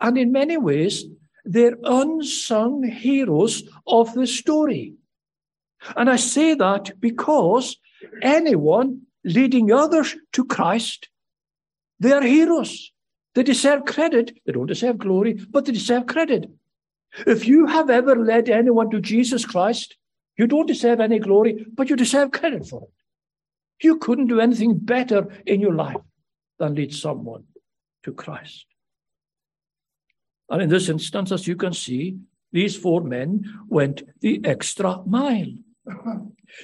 And 0.00 0.18
in 0.18 0.32
many 0.32 0.56
ways, 0.56 1.04
they're 1.44 1.76
unsung 1.84 2.82
heroes 2.82 3.62
of 3.86 4.12
the 4.14 4.26
story. 4.26 4.94
And 5.96 6.10
I 6.10 6.16
say 6.16 6.54
that 6.54 7.00
because 7.00 7.76
anyone 8.22 9.02
leading 9.24 9.72
others 9.72 10.16
to 10.32 10.44
Christ, 10.44 11.08
they 12.00 12.12
are 12.12 12.22
heroes. 12.22 12.92
They 13.34 13.42
deserve 13.42 13.84
credit. 13.84 14.38
They 14.46 14.52
don't 14.52 14.66
deserve 14.66 14.98
glory, 14.98 15.34
but 15.50 15.64
they 15.64 15.72
deserve 15.72 16.06
credit. 16.06 16.50
If 17.26 17.46
you 17.46 17.66
have 17.66 17.90
ever 17.90 18.16
led 18.16 18.48
anyone 18.48 18.90
to 18.90 19.00
Jesus 19.00 19.44
Christ, 19.44 19.96
you 20.36 20.46
don't 20.46 20.66
deserve 20.66 21.00
any 21.00 21.18
glory, 21.18 21.66
but 21.72 21.88
you 21.88 21.96
deserve 21.96 22.32
credit 22.32 22.66
for 22.66 22.82
it. 22.82 23.84
You 23.84 23.98
couldn't 23.98 24.28
do 24.28 24.40
anything 24.40 24.78
better 24.78 25.28
in 25.46 25.60
your 25.60 25.74
life 25.74 25.96
than 26.58 26.74
lead 26.74 26.94
someone 26.94 27.44
to 28.04 28.12
Christ. 28.12 28.66
And 30.48 30.62
in 30.62 30.68
this 30.68 30.88
instance, 30.88 31.32
as 31.32 31.46
you 31.46 31.56
can 31.56 31.72
see, 31.72 32.18
these 32.52 32.76
four 32.76 33.00
men 33.00 33.44
went 33.68 34.02
the 34.20 34.40
extra 34.44 35.02
mile. 35.06 35.52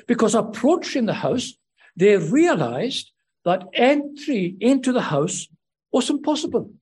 because 0.06 0.34
approaching 0.34 1.06
the 1.06 1.14
house, 1.14 1.54
they 1.96 2.16
realized 2.16 3.10
that 3.44 3.64
entry 3.74 4.56
into 4.60 4.92
the 4.92 5.02
house 5.02 5.48
was 5.92 6.10
impossible. 6.10 6.72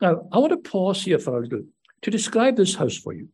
Now, 0.00 0.28
I 0.32 0.38
want 0.38 0.50
to 0.50 0.70
pause 0.70 1.02
here 1.02 1.18
for 1.18 1.38
a 1.38 1.42
little 1.42 1.62
to 2.02 2.10
describe 2.10 2.56
this 2.56 2.74
house 2.74 2.96
for 2.96 3.12
you. 3.12 3.28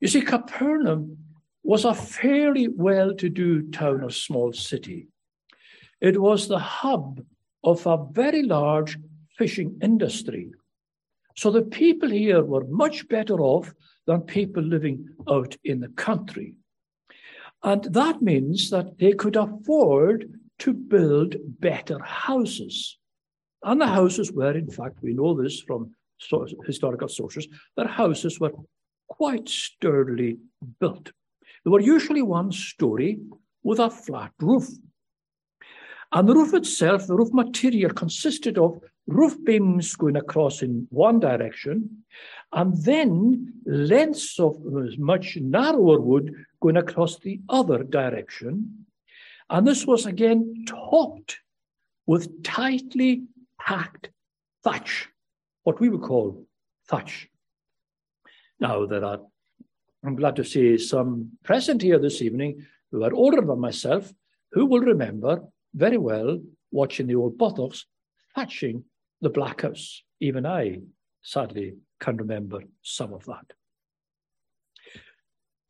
You 0.00 0.08
see, 0.08 0.20
Capernaum 0.20 1.18
was 1.62 1.84
a 1.84 1.94
fairly 1.94 2.68
well 2.68 3.14
to 3.14 3.28
do 3.28 3.70
town 3.70 4.02
or 4.02 4.10
small 4.10 4.52
city. 4.52 5.08
It 6.00 6.20
was 6.20 6.46
the 6.46 6.58
hub 6.58 7.24
of 7.64 7.86
a 7.86 8.04
very 8.12 8.42
large 8.42 8.98
fishing 9.36 9.78
industry. 9.82 10.52
So 11.36 11.50
the 11.50 11.62
people 11.62 12.08
here 12.08 12.44
were 12.44 12.64
much 12.68 13.08
better 13.08 13.40
off 13.40 13.74
than 14.06 14.20
people 14.22 14.62
living 14.62 15.08
out 15.28 15.56
in 15.64 15.80
the 15.80 15.88
country. 15.88 16.54
And 17.62 17.82
that 17.84 18.22
means 18.22 18.70
that 18.70 18.98
they 18.98 19.12
could 19.12 19.36
afford 19.36 20.38
to 20.58 20.72
build 20.72 21.36
better 21.60 21.98
houses. 22.02 22.98
And 23.62 23.80
the 23.80 23.86
houses 23.86 24.32
were, 24.32 24.56
in 24.56 24.70
fact, 24.70 25.02
we 25.02 25.12
know 25.12 25.34
this 25.40 25.60
from 25.60 25.94
historical 26.66 27.08
sources, 27.08 27.46
that 27.76 27.88
houses 27.88 28.40
were 28.40 28.52
quite 29.08 29.48
sturdily 29.48 30.38
built. 30.80 31.12
They 31.64 31.70
were 31.70 31.80
usually 31.80 32.22
one 32.22 32.52
story 32.52 33.18
with 33.62 33.80
a 33.80 33.90
flat 33.90 34.32
roof. 34.40 34.68
And 36.12 36.28
the 36.28 36.34
roof 36.34 36.54
itself, 36.54 37.06
the 37.06 37.16
roof 37.16 37.32
material, 37.32 37.90
consisted 37.90 38.56
of 38.56 38.80
roof 39.08 39.36
beams 39.44 39.94
going 39.96 40.16
across 40.16 40.62
in 40.62 40.86
one 40.90 41.20
direction, 41.20 42.04
and 42.52 42.76
then 42.84 43.52
lengths 43.66 44.38
of 44.38 44.56
much 44.98 45.36
narrower 45.36 46.00
wood 46.00 46.32
going 46.60 46.76
across 46.76 47.18
the 47.18 47.40
other 47.48 47.82
direction. 47.82 48.85
And 49.48 49.66
this 49.66 49.86
was 49.86 50.06
again 50.06 50.64
topped 50.66 51.38
with 52.06 52.42
tightly 52.42 53.24
packed 53.60 54.10
thatch, 54.64 55.08
what 55.62 55.80
we 55.80 55.88
would 55.88 56.02
call 56.02 56.46
thatch. 56.88 57.28
Now, 58.58 58.86
there 58.86 59.04
are, 59.04 59.20
I'm 60.04 60.16
glad 60.16 60.36
to 60.36 60.44
see 60.44 60.78
some 60.78 61.32
present 61.44 61.82
here 61.82 61.98
this 61.98 62.22
evening 62.22 62.66
who 62.90 63.04
are 63.04 63.14
older 63.14 63.40
than 63.40 63.60
myself, 63.60 64.12
who 64.52 64.66
will 64.66 64.80
remember 64.80 65.42
very 65.74 65.98
well 65.98 66.40
watching 66.70 67.06
the 67.06 67.14
old 67.14 67.38
bodachs 67.38 67.84
thatching 68.34 68.84
the 69.20 69.30
Black 69.30 69.62
House. 69.62 70.02
Even 70.20 70.46
I, 70.46 70.80
sadly, 71.22 71.74
can 72.00 72.16
remember 72.16 72.60
some 72.82 73.12
of 73.12 73.24
that. 73.26 73.52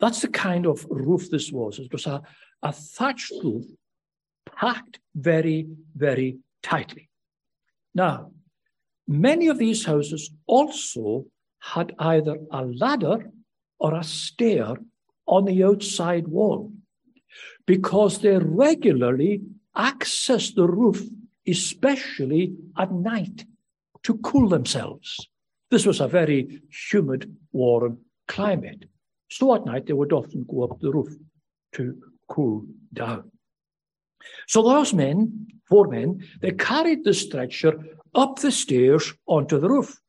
That's 0.01 0.21
the 0.21 0.29
kind 0.29 0.67
of 0.67 0.87
roof 0.91 1.31
this 1.31 1.51
was. 1.51 1.79
It 1.79 1.93
was 1.93 2.07
a, 2.07 2.23
a 2.63 2.73
thatched 2.73 3.33
roof 3.43 3.65
packed 4.55 5.01
very, 5.15 5.69
very 5.95 6.39
tightly. 6.63 7.09
Now, 7.95 8.33
many 9.09 9.49
of 9.49 9.59
these 9.59 9.85
houses 9.85 10.31
also 10.47 11.27
had 11.61 11.95
either 11.99 12.37
a 12.51 12.65
ladder 12.65 13.31
or 13.79 13.95
a 13.95 14.05
stair 14.05 14.77
on 15.27 15.45
the 15.45 15.65
outside 15.65 16.29
wall 16.29 16.73
because 17.67 18.21
they 18.21 18.39
regularly 18.39 19.43
accessed 19.77 20.55
the 20.55 20.67
roof, 20.67 21.03
especially 21.47 22.55
at 22.79 22.93
night, 22.93 23.45
to 24.03 24.19
cool 24.19 24.49
themselves. 24.49 25.29
This 25.71 25.85
was 25.85 26.01
a 26.01 26.09
very 26.09 26.63
humid, 26.91 27.37
warm 27.53 27.99
climate. 28.29 28.85
So 29.29 29.55
at 29.55 29.67
night, 29.67 29.87
they 29.87 29.93
would 29.93 30.13
often 30.13 30.47
go 30.49 30.65
up 30.65 30.81
the 30.81 30.93
roof 30.93 31.13
to 31.73 31.97
cool 32.29 32.67
down. 32.93 33.31
So 34.47 34.63
those 34.63 34.93
men, 34.93 35.47
four 35.69 35.89
men, 35.89 36.25
they 36.41 36.53
carried 36.53 37.05
the 37.05 37.15
stretcher 37.15 37.75
up 38.15 38.39
the 38.39 38.53
stairs 38.53 39.13
onto 39.27 39.59
the 39.59 39.69
roof. 39.69 40.01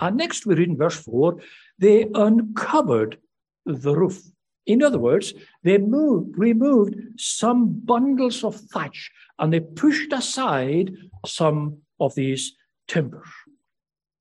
And 0.00 0.16
next 0.16 0.46
we 0.46 0.54
read 0.54 0.68
in 0.68 0.76
verse 0.76 0.96
4, 0.96 1.36
they 1.78 2.08
uncovered 2.14 3.18
the 3.64 3.94
roof. 3.94 4.20
In 4.66 4.82
other 4.82 4.98
words, 4.98 5.34
they 5.62 5.78
moved, 5.78 6.38
removed 6.38 6.94
some 7.16 7.80
bundles 7.80 8.44
of 8.44 8.56
thatch 8.56 9.10
and 9.38 9.52
they 9.52 9.60
pushed 9.60 10.12
aside 10.12 10.94
some 11.26 11.78
of 12.00 12.14
these 12.14 12.56
timbers. 12.88 13.28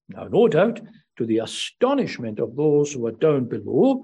Now, 0.10 0.28
no 0.28 0.48
doubt, 0.48 0.82
to 1.17 1.26
the 1.26 1.39
astonishment 1.39 2.39
of 2.39 2.56
those 2.56 2.91
who 2.91 3.02
were 3.02 3.12
down 3.12 3.46
below, 3.46 4.04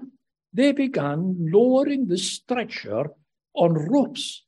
they 0.52 0.72
began 0.72 1.36
lowering 1.50 2.06
the 2.06 2.18
stretcher 2.18 3.10
on 3.54 3.74
ropes. 3.74 4.44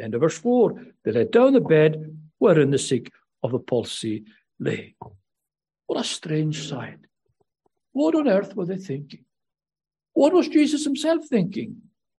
End 0.00 0.14
of 0.14 0.20
verse 0.20 0.38
4 0.38 0.84
they 1.04 1.12
let 1.12 1.32
down 1.32 1.52
the 1.52 1.60
bed 1.60 2.16
wherein 2.38 2.70
the 2.70 2.78
sick 2.78 3.10
of 3.42 3.52
the 3.52 3.58
palsy 3.58 4.24
lay. 4.58 4.94
What 5.86 6.00
a 6.00 6.04
strange 6.04 6.68
sight. 6.68 6.98
What 7.92 8.14
on 8.14 8.28
earth 8.28 8.56
were 8.56 8.66
they 8.66 8.76
thinking? 8.76 9.24
What 10.14 10.32
was 10.32 10.48
Jesus 10.48 10.84
himself 10.84 11.26
thinking, 11.26 11.76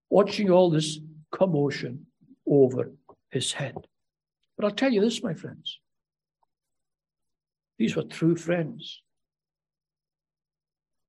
watching 0.10 0.50
all 0.50 0.70
this 0.70 1.00
commotion 1.32 2.08
over 2.48 2.92
his 3.32 3.54
head? 3.54 3.76
But 4.56 4.66
I'll 4.66 4.72
tell 4.72 4.92
you 4.92 5.02
this, 5.02 5.24
my 5.24 5.34
friends. 5.34 5.80
These 7.78 7.96
were 7.96 8.04
true 8.04 8.36
friends. 8.36 9.02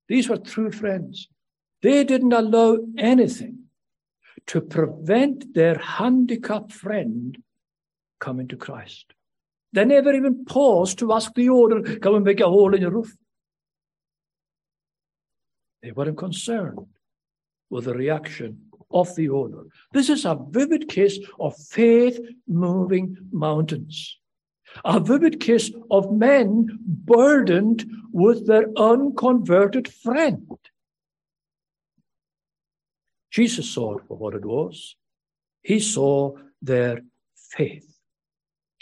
These 0.09 0.29
were 0.29 0.39
true 0.39 0.71
friends. 0.71 1.29
They 1.83 2.05
didn't 2.05 2.33
allow 2.33 2.79
anything 2.99 3.65
to 4.47 4.61
prevent 4.61 5.55
their 5.55 5.79
handicapped 5.79 6.73
friend 6.73 7.39
coming 8.19 8.49
to 8.49 8.57
Christ. 8.57 9.13
They 9.73 9.85
never 9.85 10.15
even 10.15 10.45
paused 10.45 10.99
to 11.01 11.13
ask 11.13 11.35
the 11.35 11.49
owner, 11.51 11.83
come 11.99 12.15
and 12.15 12.25
make 12.25 12.41
a 12.41 12.47
hole 12.47 12.75
in 12.75 12.81
your 12.81 12.93
roof. 12.93 13.15
They 15.83 15.93
weren't 15.93 16.17
concerned 16.17 16.79
with 17.69 17.85
the 17.85 17.95
reaction 17.95 18.63
of 18.91 19.15
the 19.17 19.29
owner. 19.29 19.65
This 19.93 20.09
is 20.09 20.25
a 20.25 20.39
vivid 20.51 20.89
case 20.89 21.19
of 21.39 21.57
faith 21.57 22.19
moving 22.49 23.17
mountains. 23.33 24.19
A 24.85 25.01
vivid 25.01 25.41
case 25.41 25.71
of 25.91 26.13
men 26.13 26.79
burdened 26.81 27.85
with 28.13 28.47
their 28.47 28.67
unconverted 28.77 29.89
friend. 29.89 30.47
Jesus 33.37 33.69
saw 33.69 33.99
it 33.99 34.05
for 34.09 34.17
what 34.17 34.33
it 34.33 34.47
was. 34.47 34.97
He 35.63 35.79
saw 35.79 36.37
their 36.63 37.03
faith. 37.35 37.99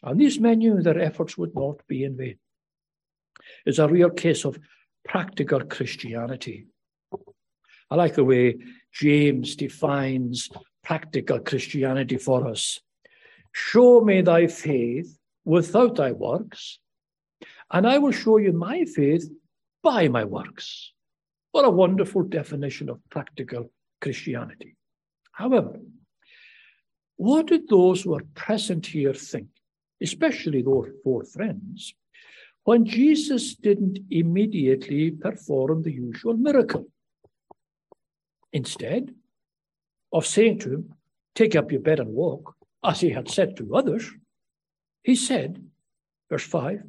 And 0.05 0.21
these 0.21 0.39
men 0.39 0.59
knew 0.59 0.81
their 0.81 1.01
efforts 1.01 1.37
would 1.37 1.57
not 1.57 1.85
be 1.89 2.05
in 2.05 2.17
vain. 2.17 2.39
It's 3.67 3.81
a 3.81 3.89
real 3.89 4.11
case 4.11 4.45
of 4.45 4.61
practical 5.05 5.65
Christianity. 5.65 6.69
I 7.91 7.97
like 7.97 8.15
the 8.15 8.23
way 8.23 8.59
James 8.93 9.57
defines 9.57 10.49
practical 10.85 11.41
Christianity 11.41 12.17
for 12.17 12.47
us. 12.47 12.79
Show 13.51 14.03
me 14.03 14.23
thy 14.23 14.47
faith 14.47 15.19
without 15.45 15.97
thy 15.97 16.13
works, 16.13 16.79
and 17.73 17.89
I 17.89 17.99
will 17.99 18.13
show 18.13 18.37
you 18.37 18.53
my 18.53 18.85
faith 18.85 19.29
by 19.83 20.07
my 20.07 20.23
works. 20.23 20.93
What 21.51 21.65
a 21.65 21.71
wonderful 21.71 22.23
definition 22.23 22.89
of 22.89 23.01
practical 23.11 23.71
Christianity. 24.05 24.77
However, 25.33 25.81
what 27.17 27.47
did 27.47 27.69
those 27.69 28.03
who 28.03 28.15
are 28.15 28.35
present 28.35 28.85
here 28.85 29.15
think, 29.15 29.49
especially 30.03 30.61
those 30.61 30.91
four 31.03 31.25
friends, 31.25 31.95
when 32.65 32.85
Jesus 32.85 33.55
didn't 33.55 33.99
immediately 34.11 35.11
perform 35.11 35.83
the 35.83 35.93
usual 35.93 36.37
miracle? 36.37 36.87
Instead 38.53 39.15
of 40.13 40.27
saying 40.27 40.59
to 40.61 40.75
him, 40.75 40.95
Take 41.35 41.57
up 41.57 41.73
your 41.73 41.81
bed 41.81 41.99
and 41.99 42.11
walk, 42.11 42.55
as 42.85 43.01
he 43.01 43.11
had 43.11 43.29
said 43.29 43.57
to 43.57 43.75
others, 43.75 44.09
he 45.03 45.17
said, 45.17 45.65
verse 46.31 46.45
5, 46.45 46.83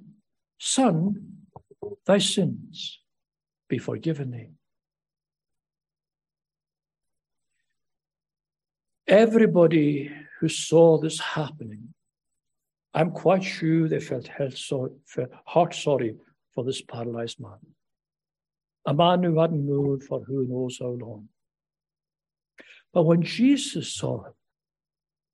Son, 0.60 1.32
thy 2.06 2.19
sins 2.19 2.99
be 3.69 3.80
forgiven 3.80 4.32
thee. 4.32 4.49
Everybody 9.08 10.12
who 10.39 10.50
saw 10.50 10.98
this 10.98 11.20
happening, 11.20 11.94
I'm 12.94 13.12
quite 13.12 13.44
sure 13.44 13.88
they 13.88 14.00
felt 14.00 14.30
heart 15.46 15.76
sorry 15.76 16.15
for 16.56 16.63
this 16.63 16.82
paralyzed 16.82 17.39
man. 17.39 17.60
A 18.88 18.94
man 18.94 19.22
who 19.22 19.39
hadn't 19.39 19.65
moved 19.65 20.04
for 20.04 20.22
who 20.22 20.48
knows 20.48 20.80
how 20.80 20.88
long. 20.88 21.30
But 22.94 23.04
when 23.04 23.22
Jesus 23.22 23.94
saw 23.94 24.24
him, 24.24 24.34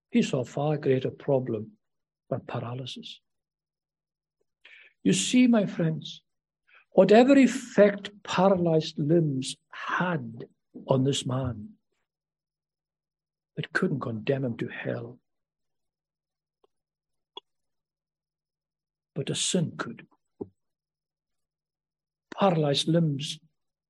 he 0.10 0.22
saw 0.22 0.42
a 0.42 0.46
far 0.46 0.78
greater 0.78 1.12
problem 1.12 1.72
than 2.30 2.42
paralysis. 2.42 3.22
You 5.04 5.14
see, 5.14 5.48
my 5.48 5.66
friends, 5.66 6.22
whatever 6.92 7.38
effect 7.38 8.10
paralyzed 8.24 8.96
limbs 8.98 9.56
had 9.72 10.46
on 10.88 11.06
this 11.06 11.26
man, 11.26 11.70
it 13.58 13.74
couldn't 13.74 14.00
condemn 14.00 14.46
him 14.46 14.58
to 14.58 14.68
hell. 14.68 15.20
But 19.16 19.30
a 19.30 19.36
sin 19.36 19.74
could. 19.78 20.08
Paralyzed 22.40 22.88
limbs 22.88 23.40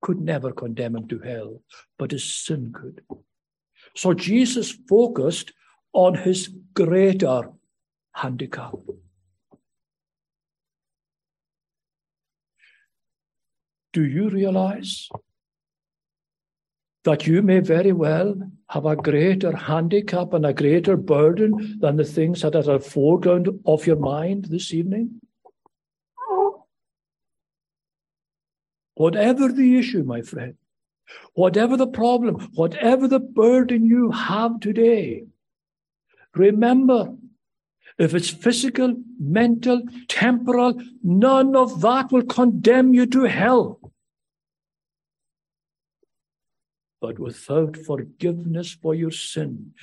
could 0.02 0.20
never 0.20 0.52
condemn 0.52 0.96
him 0.96 1.08
to 1.08 1.20
hell, 1.20 1.62
but 1.98 2.12
a 2.12 2.20
sin 2.20 2.74
could. 2.74 3.02
So 3.96 4.14
Jesus 4.14 4.72
focused 4.90 5.54
on 5.94 6.16
his 6.16 6.50
greater 6.74 7.44
handicap. 8.14 8.74
Do 13.94 14.06
you 14.06 14.30
realize 14.30 15.10
that 17.04 17.28
you 17.28 17.42
may 17.42 17.60
very 17.60 17.92
well 17.92 18.36
have 18.72 18.86
a 18.86 18.96
greater 18.96 19.54
handicap 19.54 20.32
and 20.32 20.46
a 20.46 20.54
greater 20.54 20.96
burden 20.96 21.78
than 21.82 21.98
the 21.98 22.06
things 22.06 22.42
that 22.42 22.56
are 22.56 22.80
foreground 22.80 23.50
of 23.66 23.86
your 23.86 23.98
mind 23.98 24.46
this 24.46 24.74
evening? 24.74 25.20
Whatever 28.96 29.52
the 29.52 29.78
issue, 29.78 30.04
my 30.04 30.22
friend, 30.22 30.56
whatever 31.34 31.76
the 31.76 31.88
problem, 31.88 32.36
whatever 32.54 33.10
the 33.10 33.20
burden 33.20 33.86
you 33.86 34.12
have 34.12 34.62
today, 34.62 35.26
remember 36.34 37.14
if 37.98 38.16
it's 38.16 38.30
physical, 38.30 38.96
mental, 39.20 39.82
temporal, 40.08 40.82
none 41.04 41.58
of 41.58 41.82
that 41.82 42.10
will 42.12 42.24
condemn 42.24 42.94
you 42.94 43.06
to 43.08 43.24
hell. 43.24 43.91
But 47.02 47.18
without 47.18 47.76
forgiveness 47.76 48.78
for 48.82 48.94
your 48.94 49.12
sin, 49.12 49.74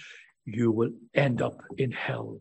you 0.44 0.70
will 0.70 0.92
end 1.14 1.42
up 1.42 1.61
in 1.76 1.90
hell. 1.90 2.40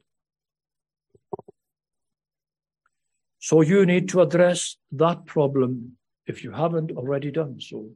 So 3.39 3.61
you 3.61 3.85
need 3.85 4.09
to 4.09 4.21
address 4.21 4.77
that 4.91 5.25
problem 5.25 5.97
if 6.27 6.43
you 6.43 6.51
haven't 6.51 6.91
already 6.91 7.31
done 7.31 7.59
so 7.59 7.89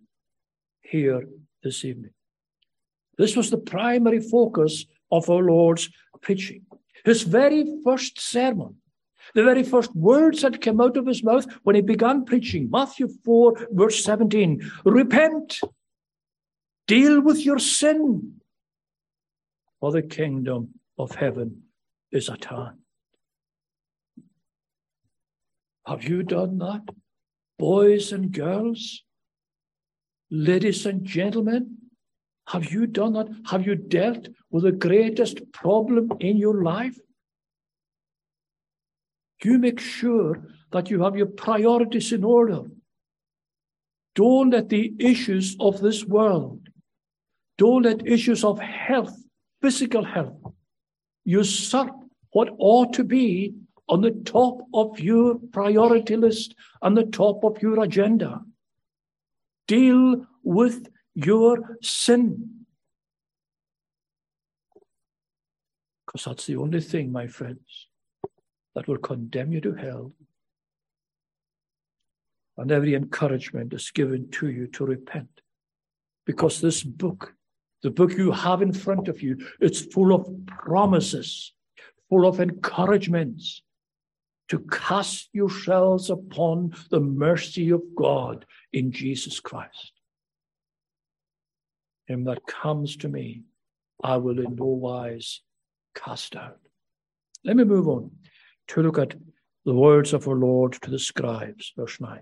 here 0.82 1.28
this 1.64 1.86
evening. 1.86 2.12
This 3.18 3.36
was 3.36 3.50
the 3.50 3.58
primary 3.58 4.20
focus 4.20 4.86
of 5.12 5.30
our 5.30 5.44
Lord's 5.44 5.90
preaching. 6.22 6.64
His 7.06 7.24
very 7.24 7.66
first 7.84 8.20
sermon, 8.20 8.78
the 9.36 9.44
very 9.44 9.64
first 9.64 9.96
words 9.96 10.42
that 10.42 10.62
came 10.62 10.82
out 10.82 10.98
of 10.98 11.06
his 11.06 11.24
mouth 11.24 11.46
when 11.64 11.76
he 11.76 11.82
began 11.82 12.26
preaching, 12.26 12.70
Matthew 12.72 13.08
4, 13.24 13.68
verse 13.72 14.04
17 14.04 14.72
Repent, 14.86 15.60
deal 16.92 17.22
with 17.22 17.46
your 17.46 17.58
sin, 17.58 18.34
for 19.80 19.94
the 19.94 20.02
kingdom 20.02 20.74
of 20.98 21.16
heaven 21.16 21.64
is 22.12 22.30
at 22.30 22.44
hand. 22.44 22.80
Have 25.88 26.04
you 26.04 26.22
done 26.22 26.58
that? 26.58 26.82
Boys 27.58 28.12
and 28.12 28.34
girls, 28.34 29.04
ladies 30.30 30.86
and 30.86 31.06
gentlemen, 31.06 31.78
have 32.48 32.74
you 32.74 32.88
done 32.88 33.14
that? 33.14 33.30
Have 33.52 33.66
you 33.66 33.76
dealt 33.76 34.28
with 34.50 34.64
the 34.64 34.74
greatest 34.74 35.40
problem 35.54 36.12
in 36.20 36.36
your 36.36 36.62
life? 36.62 36.98
You 39.46 39.60
make 39.60 39.80
sure 39.80 40.46
that 40.74 40.90
you 40.90 41.04
have 41.04 41.16
your 41.16 41.28
priorities 41.46 42.12
in 42.12 42.26
order. 42.26 42.64
Don't 44.14 44.50
let 44.50 44.68
the 44.68 44.94
issues 45.00 45.56
of 45.58 45.80
this 45.80 46.04
world, 46.04 46.61
don't 47.62 47.84
let 47.84 48.08
issues 48.08 48.44
of 48.44 48.60
health, 48.60 49.16
physical 49.62 50.04
health, 50.04 50.36
usurp 51.26 51.92
what 52.32 52.50
ought 52.58 52.92
to 52.92 53.04
be 53.04 53.54
on 53.88 54.02
the 54.02 54.10
top 54.26 54.62
of 54.74 55.00
your 55.00 55.36
priority 55.52 56.16
list, 56.16 56.56
on 56.82 56.96
the 56.96 57.04
top 57.04 57.44
of 57.44 57.62
your 57.62 57.84
agenda. 57.84 58.42
Deal 59.68 60.26
with 60.42 60.88
your 61.14 61.78
sin. 61.84 62.66
Because 66.08 66.26
that's 66.26 66.48
the 66.48 66.56
only 66.56 66.82
thing, 66.82 67.12
my 67.12 67.28
friends, 67.28 67.90
that 68.74 68.88
will 68.88 68.98
condemn 68.98 69.52
you 69.52 69.62
to 69.62 69.76
hell. 69.76 70.14
And 72.58 72.72
every 72.72 72.96
encouragement 72.96 73.72
is 73.74 73.92
given 73.92 74.32
to 74.32 74.50
you 74.50 74.66
to 74.66 74.84
repent. 74.84 75.42
Because 76.26 76.60
this 76.60 76.82
book, 76.82 77.36
the 77.84 77.90
book 77.90 78.14
you 78.14 78.32
have 78.32 78.62
in 78.62 78.74
front 78.74 79.08
of 79.08 79.22
you, 79.22 79.38
it's 79.60 79.82
full 79.82 80.14
of 80.14 80.30
promises, 80.48 81.54
full 82.10 82.28
of 82.28 82.40
encouragements 82.40 83.62
to 84.50 84.60
cast 84.70 85.30
yourselves 85.32 86.10
upon 86.10 86.76
the 86.90 87.00
mercy 87.00 87.70
of 87.70 87.82
God 87.96 88.46
in 88.74 88.92
Jesus 88.92 89.40
Christ. 89.40 89.94
Him 92.08 92.26
that 92.26 92.46
comes 92.46 92.98
to 92.98 93.08
me, 93.08 93.44
I 94.04 94.18
will 94.18 94.40
in 94.40 94.56
no 94.56 94.66
wise 94.66 95.42
cast 95.96 96.36
out. 96.36 96.60
Let 97.46 97.56
me 97.56 97.64
move 97.64 97.88
on 97.88 98.12
to 98.68 98.84
look 98.84 98.98
at 98.98 99.16
the 99.66 99.74
words 99.74 100.12
of 100.14 100.28
our 100.28 100.36
Lord 100.36 100.74
to 100.74 100.92
the 100.92 101.00
scribes, 101.00 101.72
verse 101.78 102.02
9. 102.02 102.20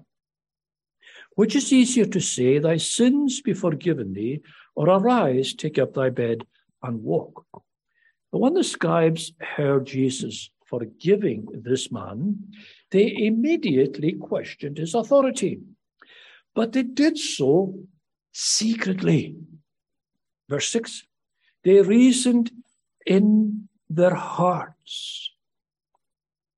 Which 1.36 1.56
is 1.56 1.74
easier 1.74 2.06
to 2.06 2.20
say, 2.20 2.60
Thy 2.60 2.78
sins 2.78 3.42
be 3.42 3.54
forgiven 3.54 4.14
thee, 4.14 4.42
or 4.80 4.88
arise, 4.88 5.54
take 5.54 5.78
up 5.78 5.94
thy 5.94 6.10
bed, 6.10 6.48
and 6.82 7.04
walk? 7.04 7.46
But 8.32 8.40
when 8.40 8.54
the 8.54 8.64
scribes 8.64 9.34
heard 9.42 9.88
Jesus 9.88 10.52
forgiving 10.66 11.48
this 11.52 11.92
man, 11.92 12.54
they 12.92 13.14
immediately 13.14 14.14
questioned 14.14 14.78
his 14.78 14.96
authority. 14.96 15.60
But 16.56 16.72
they 16.72 16.84
did 16.84 17.18
so 17.18 17.76
secretly. 18.32 19.36
Verse 20.48 20.70
6 20.70 21.04
They 21.66 21.82
reasoned 21.82 22.50
in 23.06 23.68
their 23.90 24.16
hearts. 24.16 25.34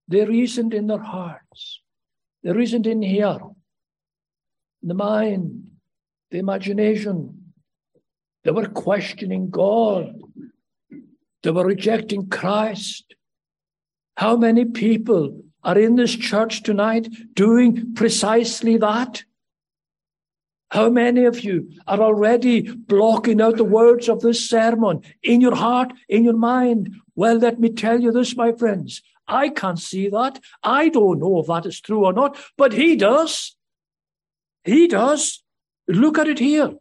They 0.08 0.26
reasoned 0.26 0.76
in 0.76 0.86
their 0.86 1.02
hearts. 1.02 1.82
They 2.44 2.52
reasoned 2.52 2.86
in 2.86 3.02
here, 3.02 3.40
the 4.84 4.94
mind, 4.94 5.72
the 6.30 6.38
imagination. 6.38 7.41
They 8.44 8.52
were 8.52 8.68
questioning 8.68 9.50
God. 9.50 10.20
They 11.44 11.52
were 11.52 11.66
rejecting 11.66 12.30
Christ. 12.30 13.16
How 14.18 14.36
many 14.36 14.66
people 14.66 15.44
are 15.64 15.78
in 15.78 15.96
this 15.96 16.16
church 16.16 16.64
tonight 16.64 17.08
doing 17.34 17.94
precisely 17.94 18.78
that? 18.78 19.24
How 20.72 20.90
many 20.90 21.26
of 21.26 21.42
you 21.42 21.70
are 21.86 22.00
already 22.00 22.62
blocking 22.62 23.42
out 23.42 23.58
the 23.58 23.66
words 23.66 24.08
of 24.08 24.22
this 24.22 24.48
sermon 24.48 25.02
in 25.22 25.42
your 25.42 25.56
heart, 25.56 25.92
in 26.08 26.24
your 26.24 26.38
mind? 26.38 26.96
Well, 27.16 27.38
let 27.38 27.60
me 27.60 27.70
tell 27.70 28.00
you 28.00 28.12
this, 28.12 28.38
my 28.38 28.54
friends. 28.54 29.02
I 29.28 29.50
can't 29.50 29.80
see 29.80 30.10
that. 30.10 30.40
I 30.64 30.90
don't 30.90 31.20
know 31.20 31.40
if 31.40 31.48
that 31.48 31.66
is 31.66 31.82
true 31.82 32.06
or 32.06 32.14
not, 32.14 32.38
but 32.58 32.74
he 32.74 32.96
does. 32.96 33.56
He 34.64 34.88
does. 34.88 35.44
Look 35.88 36.18
at 36.18 36.28
it 36.28 36.40
here. 36.40 36.72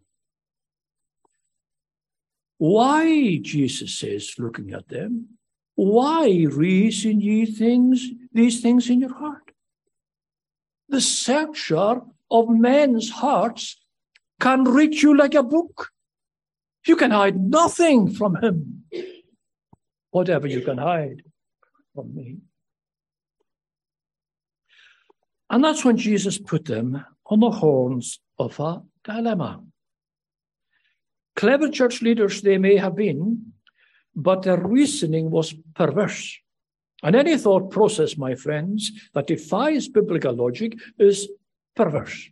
Why, 2.61 3.39
Jesus 3.39 3.99
says, 3.99 4.35
looking 4.37 4.73
at 4.73 4.87
them, 4.89 5.39
why 5.77 6.45
reason 6.47 7.19
ye 7.23 7.47
things, 7.47 8.07
these 8.35 8.61
things 8.61 8.91
in 8.91 9.01
your 9.01 9.15
heart? 9.15 9.53
The 10.91 11.01
searcher 11.01 12.03
of 12.31 12.51
men's 12.51 13.09
hearts 13.09 13.81
can 14.41 14.65
read 14.65 14.93
you 15.01 15.17
like 15.17 15.35
a 15.35 15.43
book. 15.43 15.89
You 16.87 16.97
can 16.97 17.13
hide 17.13 17.41
nothing 17.41 18.13
from 18.13 18.37
him. 18.37 18.85
Whatever 20.11 20.47
you 20.47 20.61
can 20.61 20.77
hide 20.77 21.23
from 21.95 22.15
me. 22.15 22.41
And 25.49 25.65
that's 25.65 25.83
when 25.83 25.97
Jesus 25.97 26.37
put 26.37 26.67
them 26.67 27.07
on 27.25 27.41
the 27.41 27.53
horns 27.53 28.21
of 28.39 28.61
a 28.61 28.83
dilemma. 29.03 29.63
Clever 31.37 31.69
church 31.69 32.03
leaders 32.03 32.43
they 32.43 32.59
may 32.59 32.77
have 32.77 32.97
been, 32.97 33.53
but 34.15 34.43
their 34.43 34.61
reasoning 34.61 35.31
was 35.31 35.55
perverse. 35.75 36.39
And 37.03 37.17
any 37.17 37.39
thought 37.39 37.71
process, 37.71 38.17
my 38.19 38.35
friends, 38.35 38.91
that 39.15 39.27
defies 39.27 39.89
biblical 39.89 40.35
logic 40.35 40.75
is 40.99 41.29
perverse. 41.75 42.29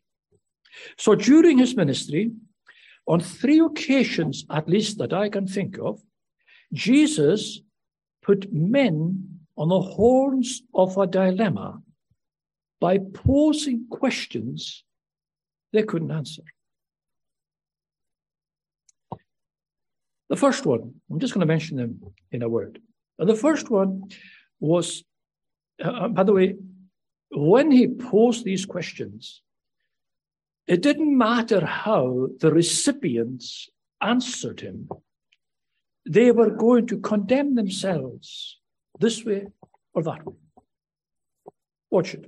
So 0.96 1.14
during 1.14 1.58
his 1.58 1.74
ministry, 1.74 2.32
on 3.06 3.20
three 3.20 3.60
occasions 3.60 4.44
at 4.50 4.68
least 4.68 4.98
that 4.98 5.12
I 5.12 5.30
can 5.30 5.46
think 5.46 5.78
of, 5.78 6.02
Jesus 6.72 7.60
put 8.22 8.52
men 8.52 9.40
on 9.56 9.70
the 9.70 9.80
horns 9.80 10.62
of 10.74 10.98
a 10.98 11.06
dilemma 11.06 11.82
by 12.80 12.98
posing 12.98 13.86
questions 13.90 14.84
they 15.72 15.82
couldn't 15.82 16.10
answer. 16.10 16.42
The 20.28 20.36
first 20.36 20.66
one, 20.66 20.94
I'm 21.10 21.20
just 21.20 21.34
going 21.34 21.40
to 21.40 21.46
mention 21.46 21.76
them 21.76 22.00
in 22.30 22.42
a 22.42 22.48
word. 22.48 22.80
And 23.18 23.28
the 23.28 23.34
first 23.34 23.70
one 23.70 24.02
was, 24.60 25.04
uh, 25.82 26.08
by 26.08 26.22
the 26.22 26.32
way, 26.32 26.56
when 27.30 27.70
he 27.70 27.88
posed 27.88 28.44
these 28.44 28.66
questions, 28.66 29.42
it 30.66 30.82
didn't 30.82 31.16
matter 31.16 31.64
how 31.64 32.28
the 32.40 32.52
recipients 32.52 33.68
answered 34.02 34.60
him, 34.60 34.88
they 36.06 36.30
were 36.30 36.50
going 36.50 36.86
to 36.88 36.98
condemn 36.98 37.54
themselves 37.54 38.58
this 39.00 39.24
way 39.24 39.46
or 39.94 40.02
that 40.02 40.26
way. 40.26 40.34
Watch 41.90 42.14
it. 42.14 42.26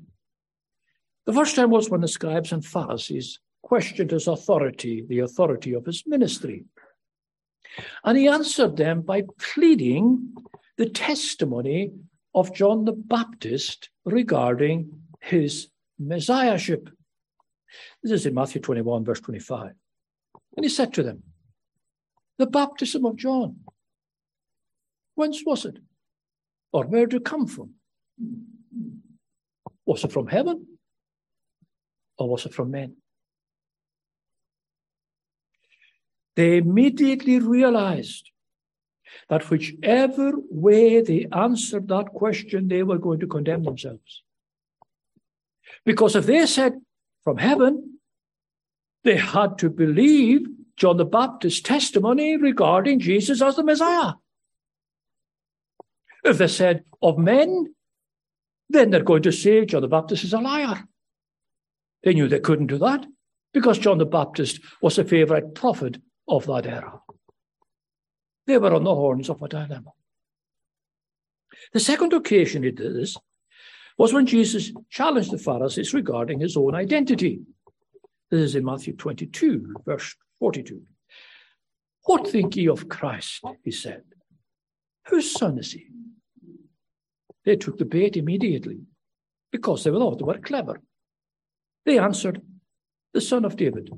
The 1.27 1.33
first 1.33 1.55
time 1.55 1.71
was 1.71 1.91
when 1.91 2.01
the 2.01 2.09
scribes 2.09 2.53
and 2.53 2.65
Pharisees 2.65 3.41
questioned 3.63 4.11
his 4.11 4.27
authority, 4.27 5.05
the 5.07 5.21
authority 5.21 5.75
of 5.75 5.87
his 5.87 6.03
ministry. 6.07 6.65
And 8.05 8.19
he 8.19 8.29
answered 8.29 8.77
them 8.77 9.03
by 9.03 9.23
pleading 9.39 10.35
the 10.77 10.89
testimony 10.89 11.93
of 12.35 12.55
John 12.55 12.85
the 12.85 12.93
Baptist 12.93 13.91
regarding 14.05 14.91
his 15.21 15.69
messiahship. 15.99 16.89
This 18.03 18.13
is 18.13 18.27
in 18.27 18.35
Matthew 18.35 18.61
21, 18.61 19.05
verse 19.05 19.21
25. 19.21 19.73
And 20.57 20.65
he 20.65 20.71
said 20.71 20.93
to 20.95 21.03
them, 21.03 21.23
The 22.39 22.47
baptism 22.47 23.05
of 23.05 23.17
John, 23.17 23.61
whence 25.15 25.43
was 25.45 25.65
it? 25.65 25.79
Or 26.73 26.85
where 26.87 27.07
did 27.07 27.23
it 27.23 27.25
come 27.25 27.47
from? 27.47 27.75
Was 29.87 30.05
it 30.05 30.13
from 30.13 30.29
heaven? 30.29 30.67
Or 32.19 32.29
was 32.29 32.47
it 32.47 32.55
from 32.55 32.71
men? 32.71 32.97
They 36.37 36.59
immediately 36.59 37.39
realized 37.39 38.31
that 39.29 39.51
whichever 39.51 40.33
way 40.51 41.01
they 41.01 41.27
answered 41.33 41.89
that 41.89 42.07
question, 42.07 42.69
they 42.69 42.83
were 42.83 42.99
going 42.99 43.21
to 43.21 43.27
condemn 43.27 43.65
themselves. 43.65 44.23
Because 45.85 46.17
if 46.17 46.27
they 46.27 46.47
said 46.47 46.81
from 47.23 47.39
heaven, 47.39 47.99
they 49.05 49.17
had 49.17 49.59
to 49.59 49.71
believe 49.71 50.47
John 50.77 50.97
the 50.97 51.05
Baptist's 51.05 51.61
testimony 51.61 52.37
regarding 52.37 53.01
Jesus 53.01 53.43
as 53.43 53.57
the 53.57 53.65
Messiah. 53.65 54.15
If 56.25 56.39
they 56.39 56.49
said 56.49 56.85
of 57.03 57.19
men, 57.19 57.75
then 58.69 58.91
they're 58.91 59.03
going 59.03 59.23
to 59.23 59.33
say 59.33 59.65
John 59.65 59.83
the 59.83 59.89
Baptist 59.89 60.25
is 60.25 60.33
a 60.33 60.39
liar. 60.39 60.85
They 62.03 62.15
knew 62.15 62.29
they 62.29 62.41
couldn't 62.41 62.69
do 62.69 62.79
that 62.79 63.07
because 63.53 63.79
John 63.79 63.99
the 63.99 64.07
Baptist 64.07 64.61
was 64.81 64.99
a 64.99 65.05
favorite 65.05 65.55
prophet 65.55 65.99
of 66.31 66.47
that 66.47 66.67
era. 66.67 67.01
They 68.47 68.59
were 68.59 68.75
on 68.75 68.85
the 68.85 68.95
horns 68.95 69.29
of 69.29 69.43
a 69.43 69.49
dilemma. 69.49 69.93
The 71.73 71.81
second 71.81 72.13
occasion 72.13 72.63
did 72.63 72.77
this 72.77 73.17
was 73.99 74.13
when 74.13 74.27
Jesus 74.27 74.73
challenged 74.89 75.31
the 75.31 75.39
Pharisees 75.39 75.93
regarding 75.93 76.41
his 76.41 76.57
own 76.57 76.75
identity. 76.75 77.41
This 78.31 78.41
is 78.41 78.55
in 78.55 78.65
Matthew 78.65 78.95
22, 78.97 79.75
verse 79.85 80.17
42. 80.39 80.81
What 82.05 82.29
think 82.29 82.57
ye 82.57 82.69
of 82.69 82.89
Christ? 82.89 83.45
He 83.63 83.71
said. 83.71 84.03
Whose 85.09 85.33
son 85.33 85.59
is 85.59 85.73
he? 85.73 85.89
They 87.45 87.57
took 87.57 87.79
the 87.79 87.85
bait 87.85 88.17
immediately 88.17 88.81
because 89.51 89.85
they 89.85 89.91
thought 89.91 90.19
they 90.19 90.25
were 90.25 90.39
clever. 90.39 90.81
They 91.85 91.99
answered, 91.99 92.41
The 93.13 93.21
son 93.21 93.45
of 93.45 93.57
David. 93.57 93.91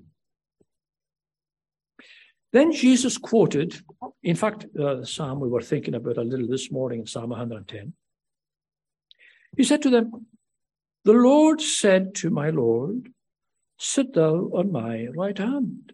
Then 2.53 2.71
Jesus 2.71 3.17
quoted, 3.17 3.83
in 4.23 4.37
fact, 4.37 4.67
uh, 4.79 5.05
psalm 5.05 5.41
we 5.41 5.49
were 5.49 5.63
thinking 5.63 5.95
about 5.95 6.19
a 6.19 6.23
little 6.23 6.47
this 6.47 6.71
morning 6.71 7.01
in 7.01 7.07
Psalm 7.07 7.31
110. 7.31 7.95
He 9.57 9.65
said 9.65 9.81
to 9.83 9.91
them, 9.91 10.27
The 11.05 11.15
Lord 11.15 11.63
said 11.63 12.15
to 12.17 12.31
my 12.31 12.51
Lord, 12.51 13.09
Sit 13.79 14.13
thou 14.13 14.51
on 14.53 14.71
my 14.71 15.07
right 15.17 15.37
hand. 15.37 15.93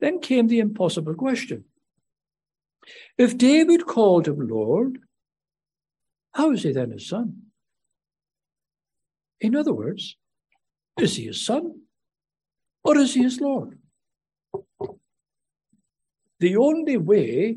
Then 0.00 0.20
came 0.20 0.48
the 0.48 0.60
impossible 0.60 1.14
question 1.14 1.64
If 3.16 3.38
David 3.38 3.86
called 3.86 4.28
him 4.28 4.46
Lord, 4.46 4.98
how 6.34 6.52
is 6.52 6.64
he 6.64 6.72
then 6.72 6.90
his 6.90 7.08
son? 7.08 7.44
In 9.40 9.56
other 9.56 9.72
words, 9.72 10.16
is 10.98 11.16
he 11.16 11.24
his 11.26 11.44
son 11.44 11.80
or 12.84 12.98
is 12.98 13.14
he 13.14 13.22
his 13.22 13.40
Lord? 13.40 13.78
The 16.40 16.56
only 16.56 16.96
way 16.96 17.56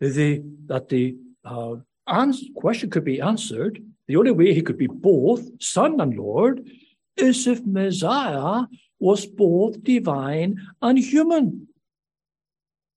the, 0.00 0.42
that 0.66 0.88
the 0.88 1.16
uh, 1.44 1.76
answer, 2.06 2.46
question 2.54 2.90
could 2.90 3.04
be 3.04 3.20
answered, 3.20 3.82
the 4.08 4.16
only 4.16 4.32
way 4.32 4.54
he 4.54 4.62
could 4.62 4.78
be 4.78 4.86
both 4.86 5.62
son 5.62 6.00
and 6.00 6.16
Lord, 6.16 6.68
is 7.16 7.46
if 7.46 7.64
Messiah 7.64 8.64
was 8.98 9.26
both 9.26 9.82
divine 9.82 10.56
and 10.82 10.98
human. 10.98 11.68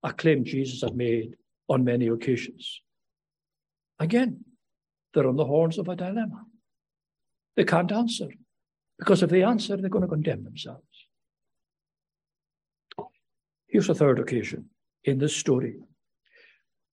A 0.03 0.13
claim 0.13 0.45
Jesus 0.45 0.81
had 0.81 0.95
made 0.95 1.35
on 1.67 1.83
many 1.83 2.07
occasions. 2.07 2.81
Again, 3.99 4.45
they're 5.13 5.27
on 5.27 5.35
the 5.35 5.45
horns 5.45 5.77
of 5.77 5.89
a 5.89 5.95
dilemma. 5.95 6.45
They 7.55 7.65
can't 7.65 7.91
answer 7.91 8.29
because 8.97 9.23
if 9.23 9.29
they 9.29 9.43
answer, 9.43 9.75
they're 9.75 9.89
going 9.89 10.03
to 10.03 10.07
condemn 10.07 10.43
themselves. 10.43 10.83
Here's 13.67 13.89
a 13.89 13.95
third 13.95 14.19
occasion 14.19 14.69
in 15.03 15.19
the 15.19 15.29
story. 15.29 15.75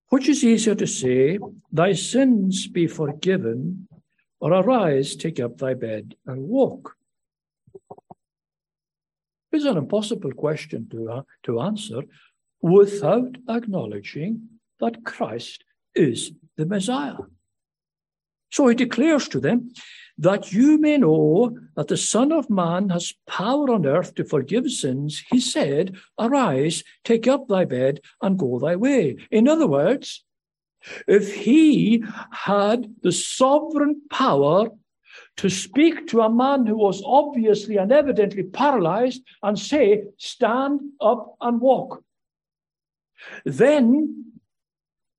Which 0.08 0.28
is 0.28 0.44
easier 0.44 0.74
to 0.76 0.86
say, 0.86 1.38
Thy 1.72 1.92
sins 1.92 2.68
be 2.68 2.86
forgiven, 2.86 3.88
or 4.40 4.52
arise, 4.52 5.16
take 5.16 5.40
up 5.40 5.58
thy 5.58 5.74
bed, 5.74 6.14
and 6.26 6.48
walk? 6.48 6.94
It's 9.52 9.64
an 9.64 9.76
impossible 9.76 10.32
question 10.32 10.88
to, 10.90 11.10
uh, 11.10 11.22
to 11.44 11.60
answer 11.60 12.02
without 12.60 13.36
acknowledging 13.48 14.48
that 14.80 15.04
Christ 15.04 15.64
is 15.94 16.32
the 16.56 16.66
Messiah. 16.66 17.16
So 18.50 18.68
he 18.68 18.74
declares 18.74 19.28
to 19.28 19.40
them, 19.40 19.72
that 20.18 20.52
you 20.52 20.78
may 20.78 20.96
know 20.96 21.58
that 21.74 21.88
the 21.88 21.96
Son 21.96 22.32
of 22.32 22.48
Man 22.48 22.88
has 22.88 23.12
power 23.26 23.70
on 23.70 23.86
earth 23.86 24.14
to 24.14 24.24
forgive 24.24 24.70
sins, 24.70 25.22
he 25.30 25.40
said, 25.40 25.96
Arise, 26.18 26.82
take 27.04 27.28
up 27.28 27.48
thy 27.48 27.64
bed, 27.64 28.00
and 28.22 28.38
go 28.38 28.58
thy 28.58 28.76
way. 28.76 29.16
In 29.30 29.46
other 29.46 29.66
words, 29.66 30.24
if 31.06 31.34
he 31.34 32.02
had 32.30 32.94
the 33.02 33.12
sovereign 33.12 34.02
power 34.10 34.68
to 35.38 35.50
speak 35.50 36.06
to 36.08 36.22
a 36.22 36.30
man 36.30 36.66
who 36.66 36.76
was 36.76 37.02
obviously 37.04 37.76
and 37.76 37.92
evidently 37.92 38.42
paralyzed 38.42 39.22
and 39.42 39.58
say, 39.58 40.04
Stand 40.16 40.80
up 41.00 41.36
and 41.40 41.60
walk, 41.60 42.02
then 43.44 44.24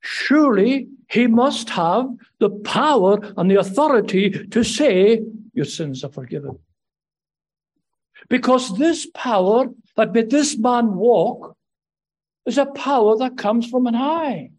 surely 0.02 0.88
he 1.10 1.28
must 1.28 1.70
have 1.70 2.08
the 2.40 2.50
power 2.50 3.20
and 3.38 3.50
the 3.50 3.60
authority 3.60 4.30
to 4.48 4.64
say, 4.64 5.22
Your 5.54 5.66
sins 5.66 6.04
are 6.04 6.12
forgiven. 6.12 6.60
Because 8.30 8.78
this 8.78 9.08
power 9.14 9.68
that 9.96 10.14
made 10.14 10.30
this 10.30 10.58
man 10.58 10.96
walk 10.96 11.56
is 12.46 12.58
a 12.58 12.66
power 12.66 13.18
that 13.18 13.38
comes 13.38 13.68
from 13.68 13.88
on 13.88 13.94
high. 13.94 14.52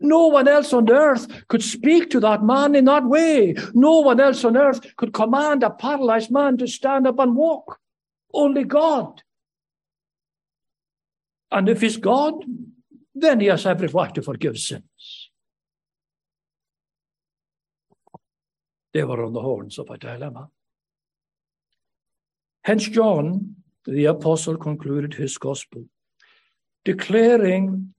No 0.00 0.28
one 0.28 0.48
else 0.48 0.72
on 0.72 0.90
earth 0.90 1.46
could 1.48 1.62
speak 1.62 2.10
to 2.10 2.20
that 2.20 2.42
man 2.42 2.74
in 2.74 2.86
that 2.86 3.04
way. 3.04 3.54
No 3.74 4.00
one 4.00 4.18
else 4.18 4.44
on 4.44 4.56
earth 4.56 4.96
could 4.96 5.12
command 5.12 5.62
a 5.62 5.70
paralyzed 5.70 6.30
man 6.30 6.56
to 6.56 6.66
stand 6.66 7.06
up 7.06 7.18
and 7.18 7.36
walk. 7.36 7.78
Only 8.32 8.64
God. 8.64 9.22
And 11.50 11.68
if 11.68 11.82
he's 11.82 11.98
God, 11.98 12.34
then 13.14 13.40
he 13.40 13.46
has 13.46 13.66
every 13.66 13.88
right 13.88 14.14
to 14.14 14.22
forgive 14.22 14.58
sins. 14.58 15.30
They 18.92 19.04
were 19.04 19.24
on 19.24 19.32
the 19.32 19.40
horns 19.40 19.78
of 19.78 19.90
a 19.90 19.98
dilemma. 19.98 20.48
Hence, 22.62 22.88
John, 22.88 23.56
the 23.84 24.06
apostle, 24.06 24.56
concluded 24.56 25.14
his 25.14 25.38
gospel, 25.38 25.84
declaring 26.84 27.94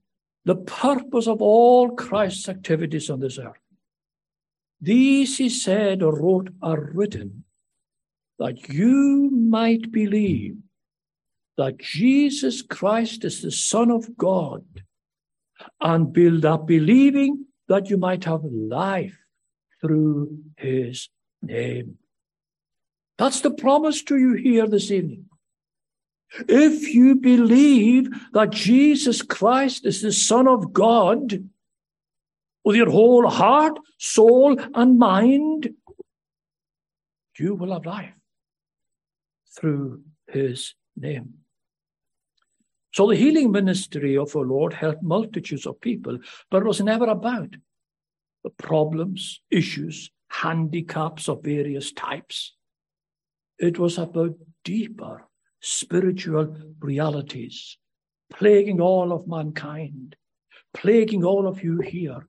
the 0.45 0.55
purpose 0.55 1.27
of 1.27 1.41
all 1.41 1.91
Christ's 1.91 2.49
activities 2.49 3.09
on 3.09 3.19
this 3.19 3.37
earth. 3.37 3.55
These, 4.79 5.37
he 5.37 5.49
said 5.49 6.01
or 6.01 6.19
wrote, 6.19 6.49
are 6.61 6.91
written 6.93 7.43
that 8.39 8.69
you 8.69 9.29
might 9.31 9.91
believe 9.91 10.57
that 11.57 11.77
Jesus 11.77 12.63
Christ 12.63 13.23
is 13.23 13.41
the 13.41 13.51
Son 13.51 13.91
of 13.91 14.17
God 14.17 14.65
and 15.79 16.13
build 16.13 16.45
up 16.45 16.67
believing 16.67 17.45
that 17.67 17.89
you 17.89 17.97
might 17.97 18.23
have 18.25 18.43
life 18.43 19.17
through 19.79 20.37
his 20.57 21.09
name. 21.41 21.97
That's 23.17 23.41
the 23.41 23.51
promise 23.51 24.03
to 24.03 24.17
you 24.17 24.33
here 24.33 24.67
this 24.67 24.91
evening. 24.91 25.25
If 26.47 26.93
you 26.93 27.15
believe 27.15 28.09
that 28.33 28.51
Jesus 28.51 29.21
Christ 29.21 29.85
is 29.85 30.01
the 30.01 30.13
Son 30.13 30.47
of 30.47 30.71
God 30.71 31.43
with 32.63 32.75
your 32.75 32.89
whole 32.89 33.27
heart, 33.27 33.77
soul, 33.97 34.57
and 34.73 34.97
mind, 34.97 35.69
you 37.37 37.55
will 37.55 37.73
have 37.73 37.85
life 37.85 38.13
through 39.57 40.01
his 40.27 40.73
name. 40.95 41.40
So 42.93 43.07
the 43.07 43.15
healing 43.15 43.51
ministry 43.51 44.17
of 44.17 44.35
our 44.35 44.43
Lord 44.43 44.73
helped 44.73 45.03
multitudes 45.03 45.65
of 45.65 45.79
people, 45.81 46.19
but 46.49 46.61
it 46.61 46.67
was 46.67 46.81
never 46.81 47.05
about 47.05 47.55
the 48.43 48.49
problems, 48.49 49.41
issues, 49.49 50.11
handicaps 50.29 51.29
of 51.29 51.43
various 51.43 51.91
types. 51.93 52.55
It 53.59 53.77
was 53.79 53.97
about 53.97 54.35
deeper 54.63 55.27
spiritual 55.61 56.55
realities 56.79 57.77
plaguing 58.31 58.79
all 58.79 59.11
of 59.11 59.27
mankind, 59.27 60.15
plaguing 60.73 61.23
all 61.23 61.47
of 61.47 61.63
you 61.63 61.79
here 61.79 62.27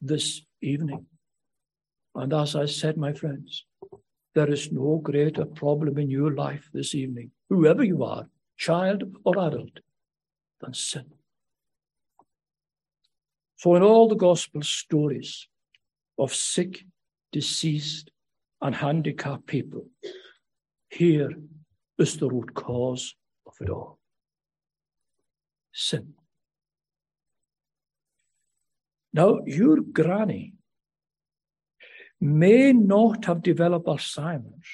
this 0.00 0.42
evening. 0.60 1.06
And 2.14 2.32
as 2.32 2.54
I 2.54 2.66
said, 2.66 2.96
my 2.96 3.12
friends, 3.12 3.64
there 4.34 4.50
is 4.50 4.70
no 4.70 5.00
greater 5.02 5.44
problem 5.44 5.98
in 5.98 6.10
your 6.10 6.34
life 6.34 6.68
this 6.72 6.94
evening, 6.94 7.30
whoever 7.48 7.82
you 7.82 8.04
are, 8.04 8.28
child 8.56 9.04
or 9.24 9.38
adult, 9.38 9.80
than 10.60 10.74
sin. 10.74 11.06
So, 13.56 13.74
in 13.74 13.82
all 13.82 14.08
the 14.08 14.14
gospel 14.14 14.62
stories 14.62 15.48
of 16.18 16.34
sick, 16.34 16.84
deceased, 17.32 18.10
and 18.60 18.74
handicapped 18.74 19.46
people, 19.46 19.86
here 20.90 21.30
is 21.98 22.16
the 22.16 22.28
root 22.28 22.54
cause 22.54 23.14
of 23.46 23.54
it 23.60 23.68
all 23.68 23.98
sin. 25.78 26.14
Now, 29.12 29.40
your 29.46 29.80
granny 29.80 30.54
may 32.20 32.72
not 32.72 33.24
have 33.24 33.42
developed 33.42 33.86
Alzheimer's 33.86 34.68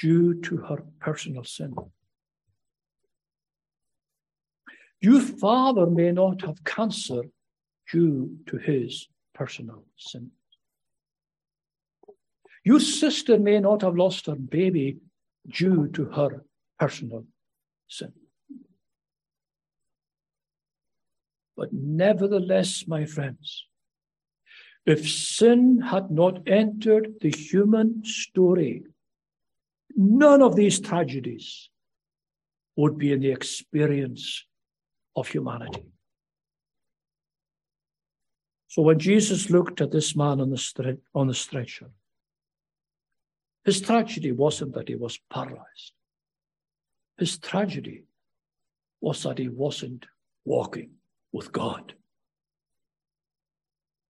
due 0.00 0.40
to 0.42 0.56
her 0.56 0.84
personal 1.00 1.44
sin. 1.44 1.74
Your 5.00 5.20
father 5.20 5.86
may 5.86 6.12
not 6.12 6.42
have 6.42 6.64
cancer 6.64 7.22
due 7.92 8.38
to 8.46 8.56
his 8.56 9.08
personal 9.34 9.84
sin. 9.96 10.30
Your 12.64 12.80
sister 12.80 13.38
may 13.38 13.60
not 13.60 13.82
have 13.82 13.96
lost 13.96 14.26
her 14.26 14.34
baby 14.34 14.98
due 15.46 15.88
to 15.88 16.06
her 16.06 16.44
personal 16.78 17.24
sin. 17.88 18.12
But 21.56 21.72
nevertheless, 21.72 22.84
my 22.86 23.04
friends, 23.04 23.66
if 24.84 25.08
sin 25.08 25.80
had 25.80 26.10
not 26.10 26.48
entered 26.48 27.14
the 27.20 27.30
human 27.30 28.04
story, 28.04 28.82
none 29.96 30.42
of 30.42 30.54
these 30.54 30.80
tragedies 30.80 31.70
would 32.76 32.98
be 32.98 33.12
in 33.12 33.20
the 33.20 33.30
experience 33.30 34.45
of 35.16 35.28
humanity. 35.28 35.86
So 38.68 38.82
when 38.82 38.98
Jesus 38.98 39.48
looked 39.48 39.80
at 39.80 39.90
this 39.90 40.14
man 40.14 40.40
on 40.40 40.50
the, 40.50 40.56
stre- 40.56 40.98
on 41.14 41.28
the 41.28 41.34
stretcher, 41.34 41.90
his 43.64 43.80
tragedy 43.80 44.32
wasn't 44.32 44.74
that 44.74 44.88
he 44.88 44.94
was 44.94 45.18
paralyzed. 45.30 45.92
His 47.18 47.38
tragedy 47.38 48.04
was 49.00 49.22
that 49.22 49.38
he 49.38 49.48
wasn't 49.48 50.06
walking 50.44 50.90
with 51.32 51.50
God. 51.52 51.94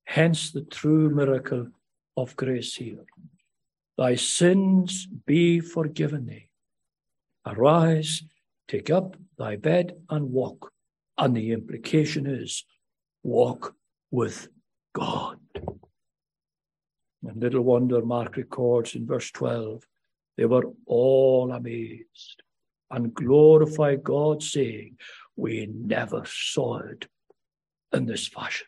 Hence 0.04 0.50
the 0.50 0.62
true 0.62 1.10
miracle 1.10 1.68
of 2.16 2.36
grace 2.36 2.74
here. 2.74 3.04
Thy 3.96 4.14
sins 4.16 5.06
be 5.26 5.60
forgiven 5.60 6.26
thee. 6.26 6.48
Arise, 7.46 8.22
take 8.68 8.90
up 8.90 9.16
thy 9.38 9.56
bed 9.56 9.96
and 10.10 10.32
walk. 10.32 10.72
And 11.18 11.34
the 11.36 11.52
implication 11.52 12.26
is 12.26 12.64
walk 13.22 13.74
with 14.10 14.48
God. 14.94 15.38
And 17.26 17.42
little 17.42 17.62
wonder, 17.62 18.02
Mark 18.02 18.36
records 18.36 18.94
in 18.94 19.06
verse 19.06 19.30
12, 19.30 19.82
they 20.36 20.44
were 20.44 20.70
all 20.86 21.52
amazed 21.52 22.42
and 22.90 23.14
glorified 23.14 24.04
God, 24.04 24.42
saying, 24.42 24.98
We 25.34 25.66
never 25.66 26.24
saw 26.26 26.78
it 26.78 27.08
in 27.92 28.06
this 28.06 28.28
fashion. 28.28 28.66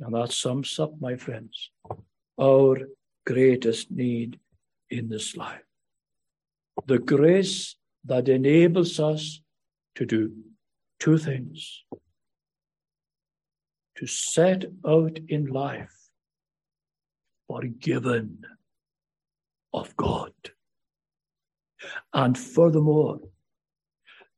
And 0.00 0.14
that 0.14 0.32
sums 0.32 0.78
up, 0.78 1.00
my 1.00 1.16
friends, 1.16 1.70
our 2.38 2.76
greatest 3.24 3.90
need 3.90 4.38
in 4.90 5.08
this 5.08 5.36
life. 5.36 5.62
The 6.86 6.98
grace 6.98 7.76
that 8.04 8.28
enables 8.28 9.00
us 9.00 9.40
to 9.96 10.06
do 10.06 10.32
two 10.98 11.18
things 11.18 11.84
to 13.96 14.06
set 14.06 14.64
out 14.86 15.18
in 15.28 15.46
life 15.46 16.06
forgiven 17.48 18.44
of 19.72 19.96
God. 19.96 20.32
And 22.12 22.36
furthermore, 22.36 23.20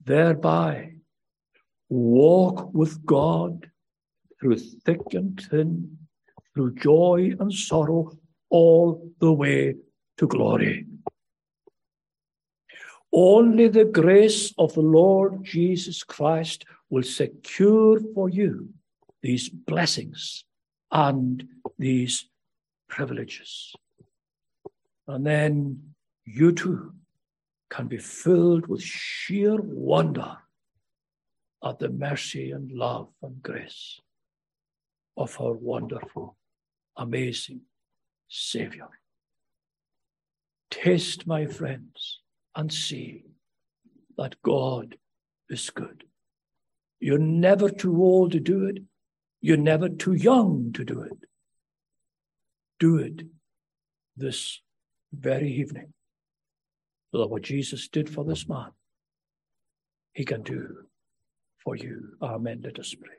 thereby 0.05 0.93
walk 1.89 2.73
with 2.75 3.05
God 3.05 3.71
through 4.41 4.59
thick 4.59 5.01
and 5.13 5.41
thin, 5.51 5.97
through 6.55 6.75
joy 6.75 7.35
and 7.39 7.53
sorrow, 7.53 8.13
all 8.51 9.11
the 9.21 9.33
way 9.33 9.75
to 10.19 10.27
glory. 10.27 10.88
Only 13.13 13.69
the 13.69 13.85
grace 13.85 14.53
of 14.59 14.75
the 14.75 14.83
Lord 14.83 15.43
Jesus 15.45 16.05
Christ 16.05 16.65
will 16.91 17.03
secure 17.03 18.01
for 18.15 18.29
you 18.29 18.69
these 19.23 19.49
blessings 19.49 20.45
and 20.91 21.47
these 21.79 22.29
privileges. 22.89 23.75
And 25.07 25.27
then 25.27 25.95
you 26.25 26.53
too 26.53 26.93
can 27.71 27.89
be 27.89 27.99
filled 27.99 28.67
with 28.67 28.83
sheer 28.83 29.57
wonder 29.57 30.37
at 31.65 31.79
the 31.79 31.89
mercy 31.89 32.53
and 32.53 32.71
love 32.71 33.09
and 33.23 33.43
grace 33.43 34.01
of 35.17 35.39
our 35.41 35.55
wonderful, 35.55 36.37
amazing 36.97 37.63
Savior. 38.29 38.89
Taste, 40.71 41.27
my 41.27 41.47
friends, 41.47 42.21
and 42.59 42.73
see 42.73 43.25
that 44.19 44.35
God 44.43 44.99
is 45.49 45.71
good. 45.71 46.05
You're 46.99 47.19
never 47.19 47.71
too 47.71 48.03
old 48.03 48.33
to 48.33 48.41
do 48.41 48.67
it. 48.67 48.83
You're 49.41 49.57
never 49.57 49.89
too 49.89 50.15
young 50.15 50.73
to 50.75 50.85
do 50.85 51.03
it. 51.03 51.19
Do 52.81 52.97
it 52.99 53.23
this 54.17 54.61
very 55.13 55.53
evening. 55.53 55.93
So 57.13 57.19
that 57.19 57.31
what 57.31 57.43
Jesus 57.43 57.87
did 57.87 58.11
for 58.11 58.25
this 58.25 58.49
man, 58.49 58.73
he 60.13 60.25
can 60.25 60.43
do 60.43 60.79
for 61.63 61.77
you. 61.77 62.17
Amen. 62.21 62.61
Let 62.65 62.81
us 62.81 62.93
pray. 62.95 63.15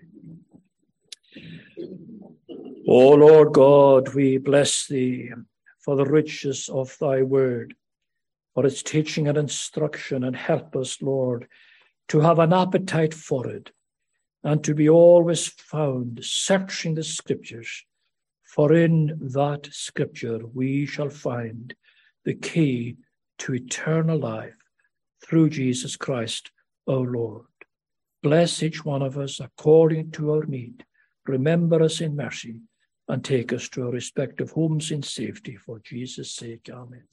O 2.89 3.11
Lord 3.11 3.53
God, 3.53 4.13
we 4.13 4.37
bless 4.37 4.87
thee 4.87 5.31
for 5.79 5.95
the 5.95 6.05
riches 6.05 6.67
of 6.67 6.95
thy 6.99 7.21
word, 7.21 7.73
for 8.53 8.65
its 8.65 8.83
teaching 8.83 9.27
and 9.27 9.37
instruction, 9.37 10.23
and 10.23 10.35
help 10.35 10.75
us, 10.75 11.01
Lord, 11.01 11.47
to 12.09 12.19
have 12.19 12.39
an 12.39 12.53
appetite 12.53 13.13
for 13.13 13.47
it 13.47 13.71
and 14.43 14.63
to 14.63 14.73
be 14.73 14.89
always 14.89 15.47
found 15.47 16.19
searching 16.23 16.95
the 16.95 17.03
scriptures, 17.03 17.85
for 18.43 18.73
in 18.73 19.17
that 19.33 19.67
scripture 19.71 20.39
we 20.53 20.85
shall 20.85 21.09
find 21.09 21.75
the 22.25 22.33
key 22.33 22.97
to 23.37 23.53
eternal 23.53 24.17
life 24.17 24.57
through 25.23 25.49
Jesus 25.49 25.95
Christ, 25.95 26.51
our 26.87 26.99
Lord. 26.99 27.45
Bless 28.23 28.63
each 28.63 28.83
one 28.83 29.01
of 29.01 29.17
us 29.17 29.39
according 29.39 30.11
to 30.11 30.31
our 30.31 30.45
need. 30.45 30.85
Remember 31.25 31.81
us 31.83 32.01
in 32.01 32.15
mercy 32.15 32.55
and 33.07 33.23
take 33.23 33.53
us 33.53 33.69
to 33.69 33.83
our 33.83 33.91
respective 33.91 34.51
homes 34.51 34.91
in 34.91 35.03
safety 35.03 35.55
for 35.55 35.79
Jesus' 35.79 36.35
sake. 36.35 36.69
Amen. 36.71 37.03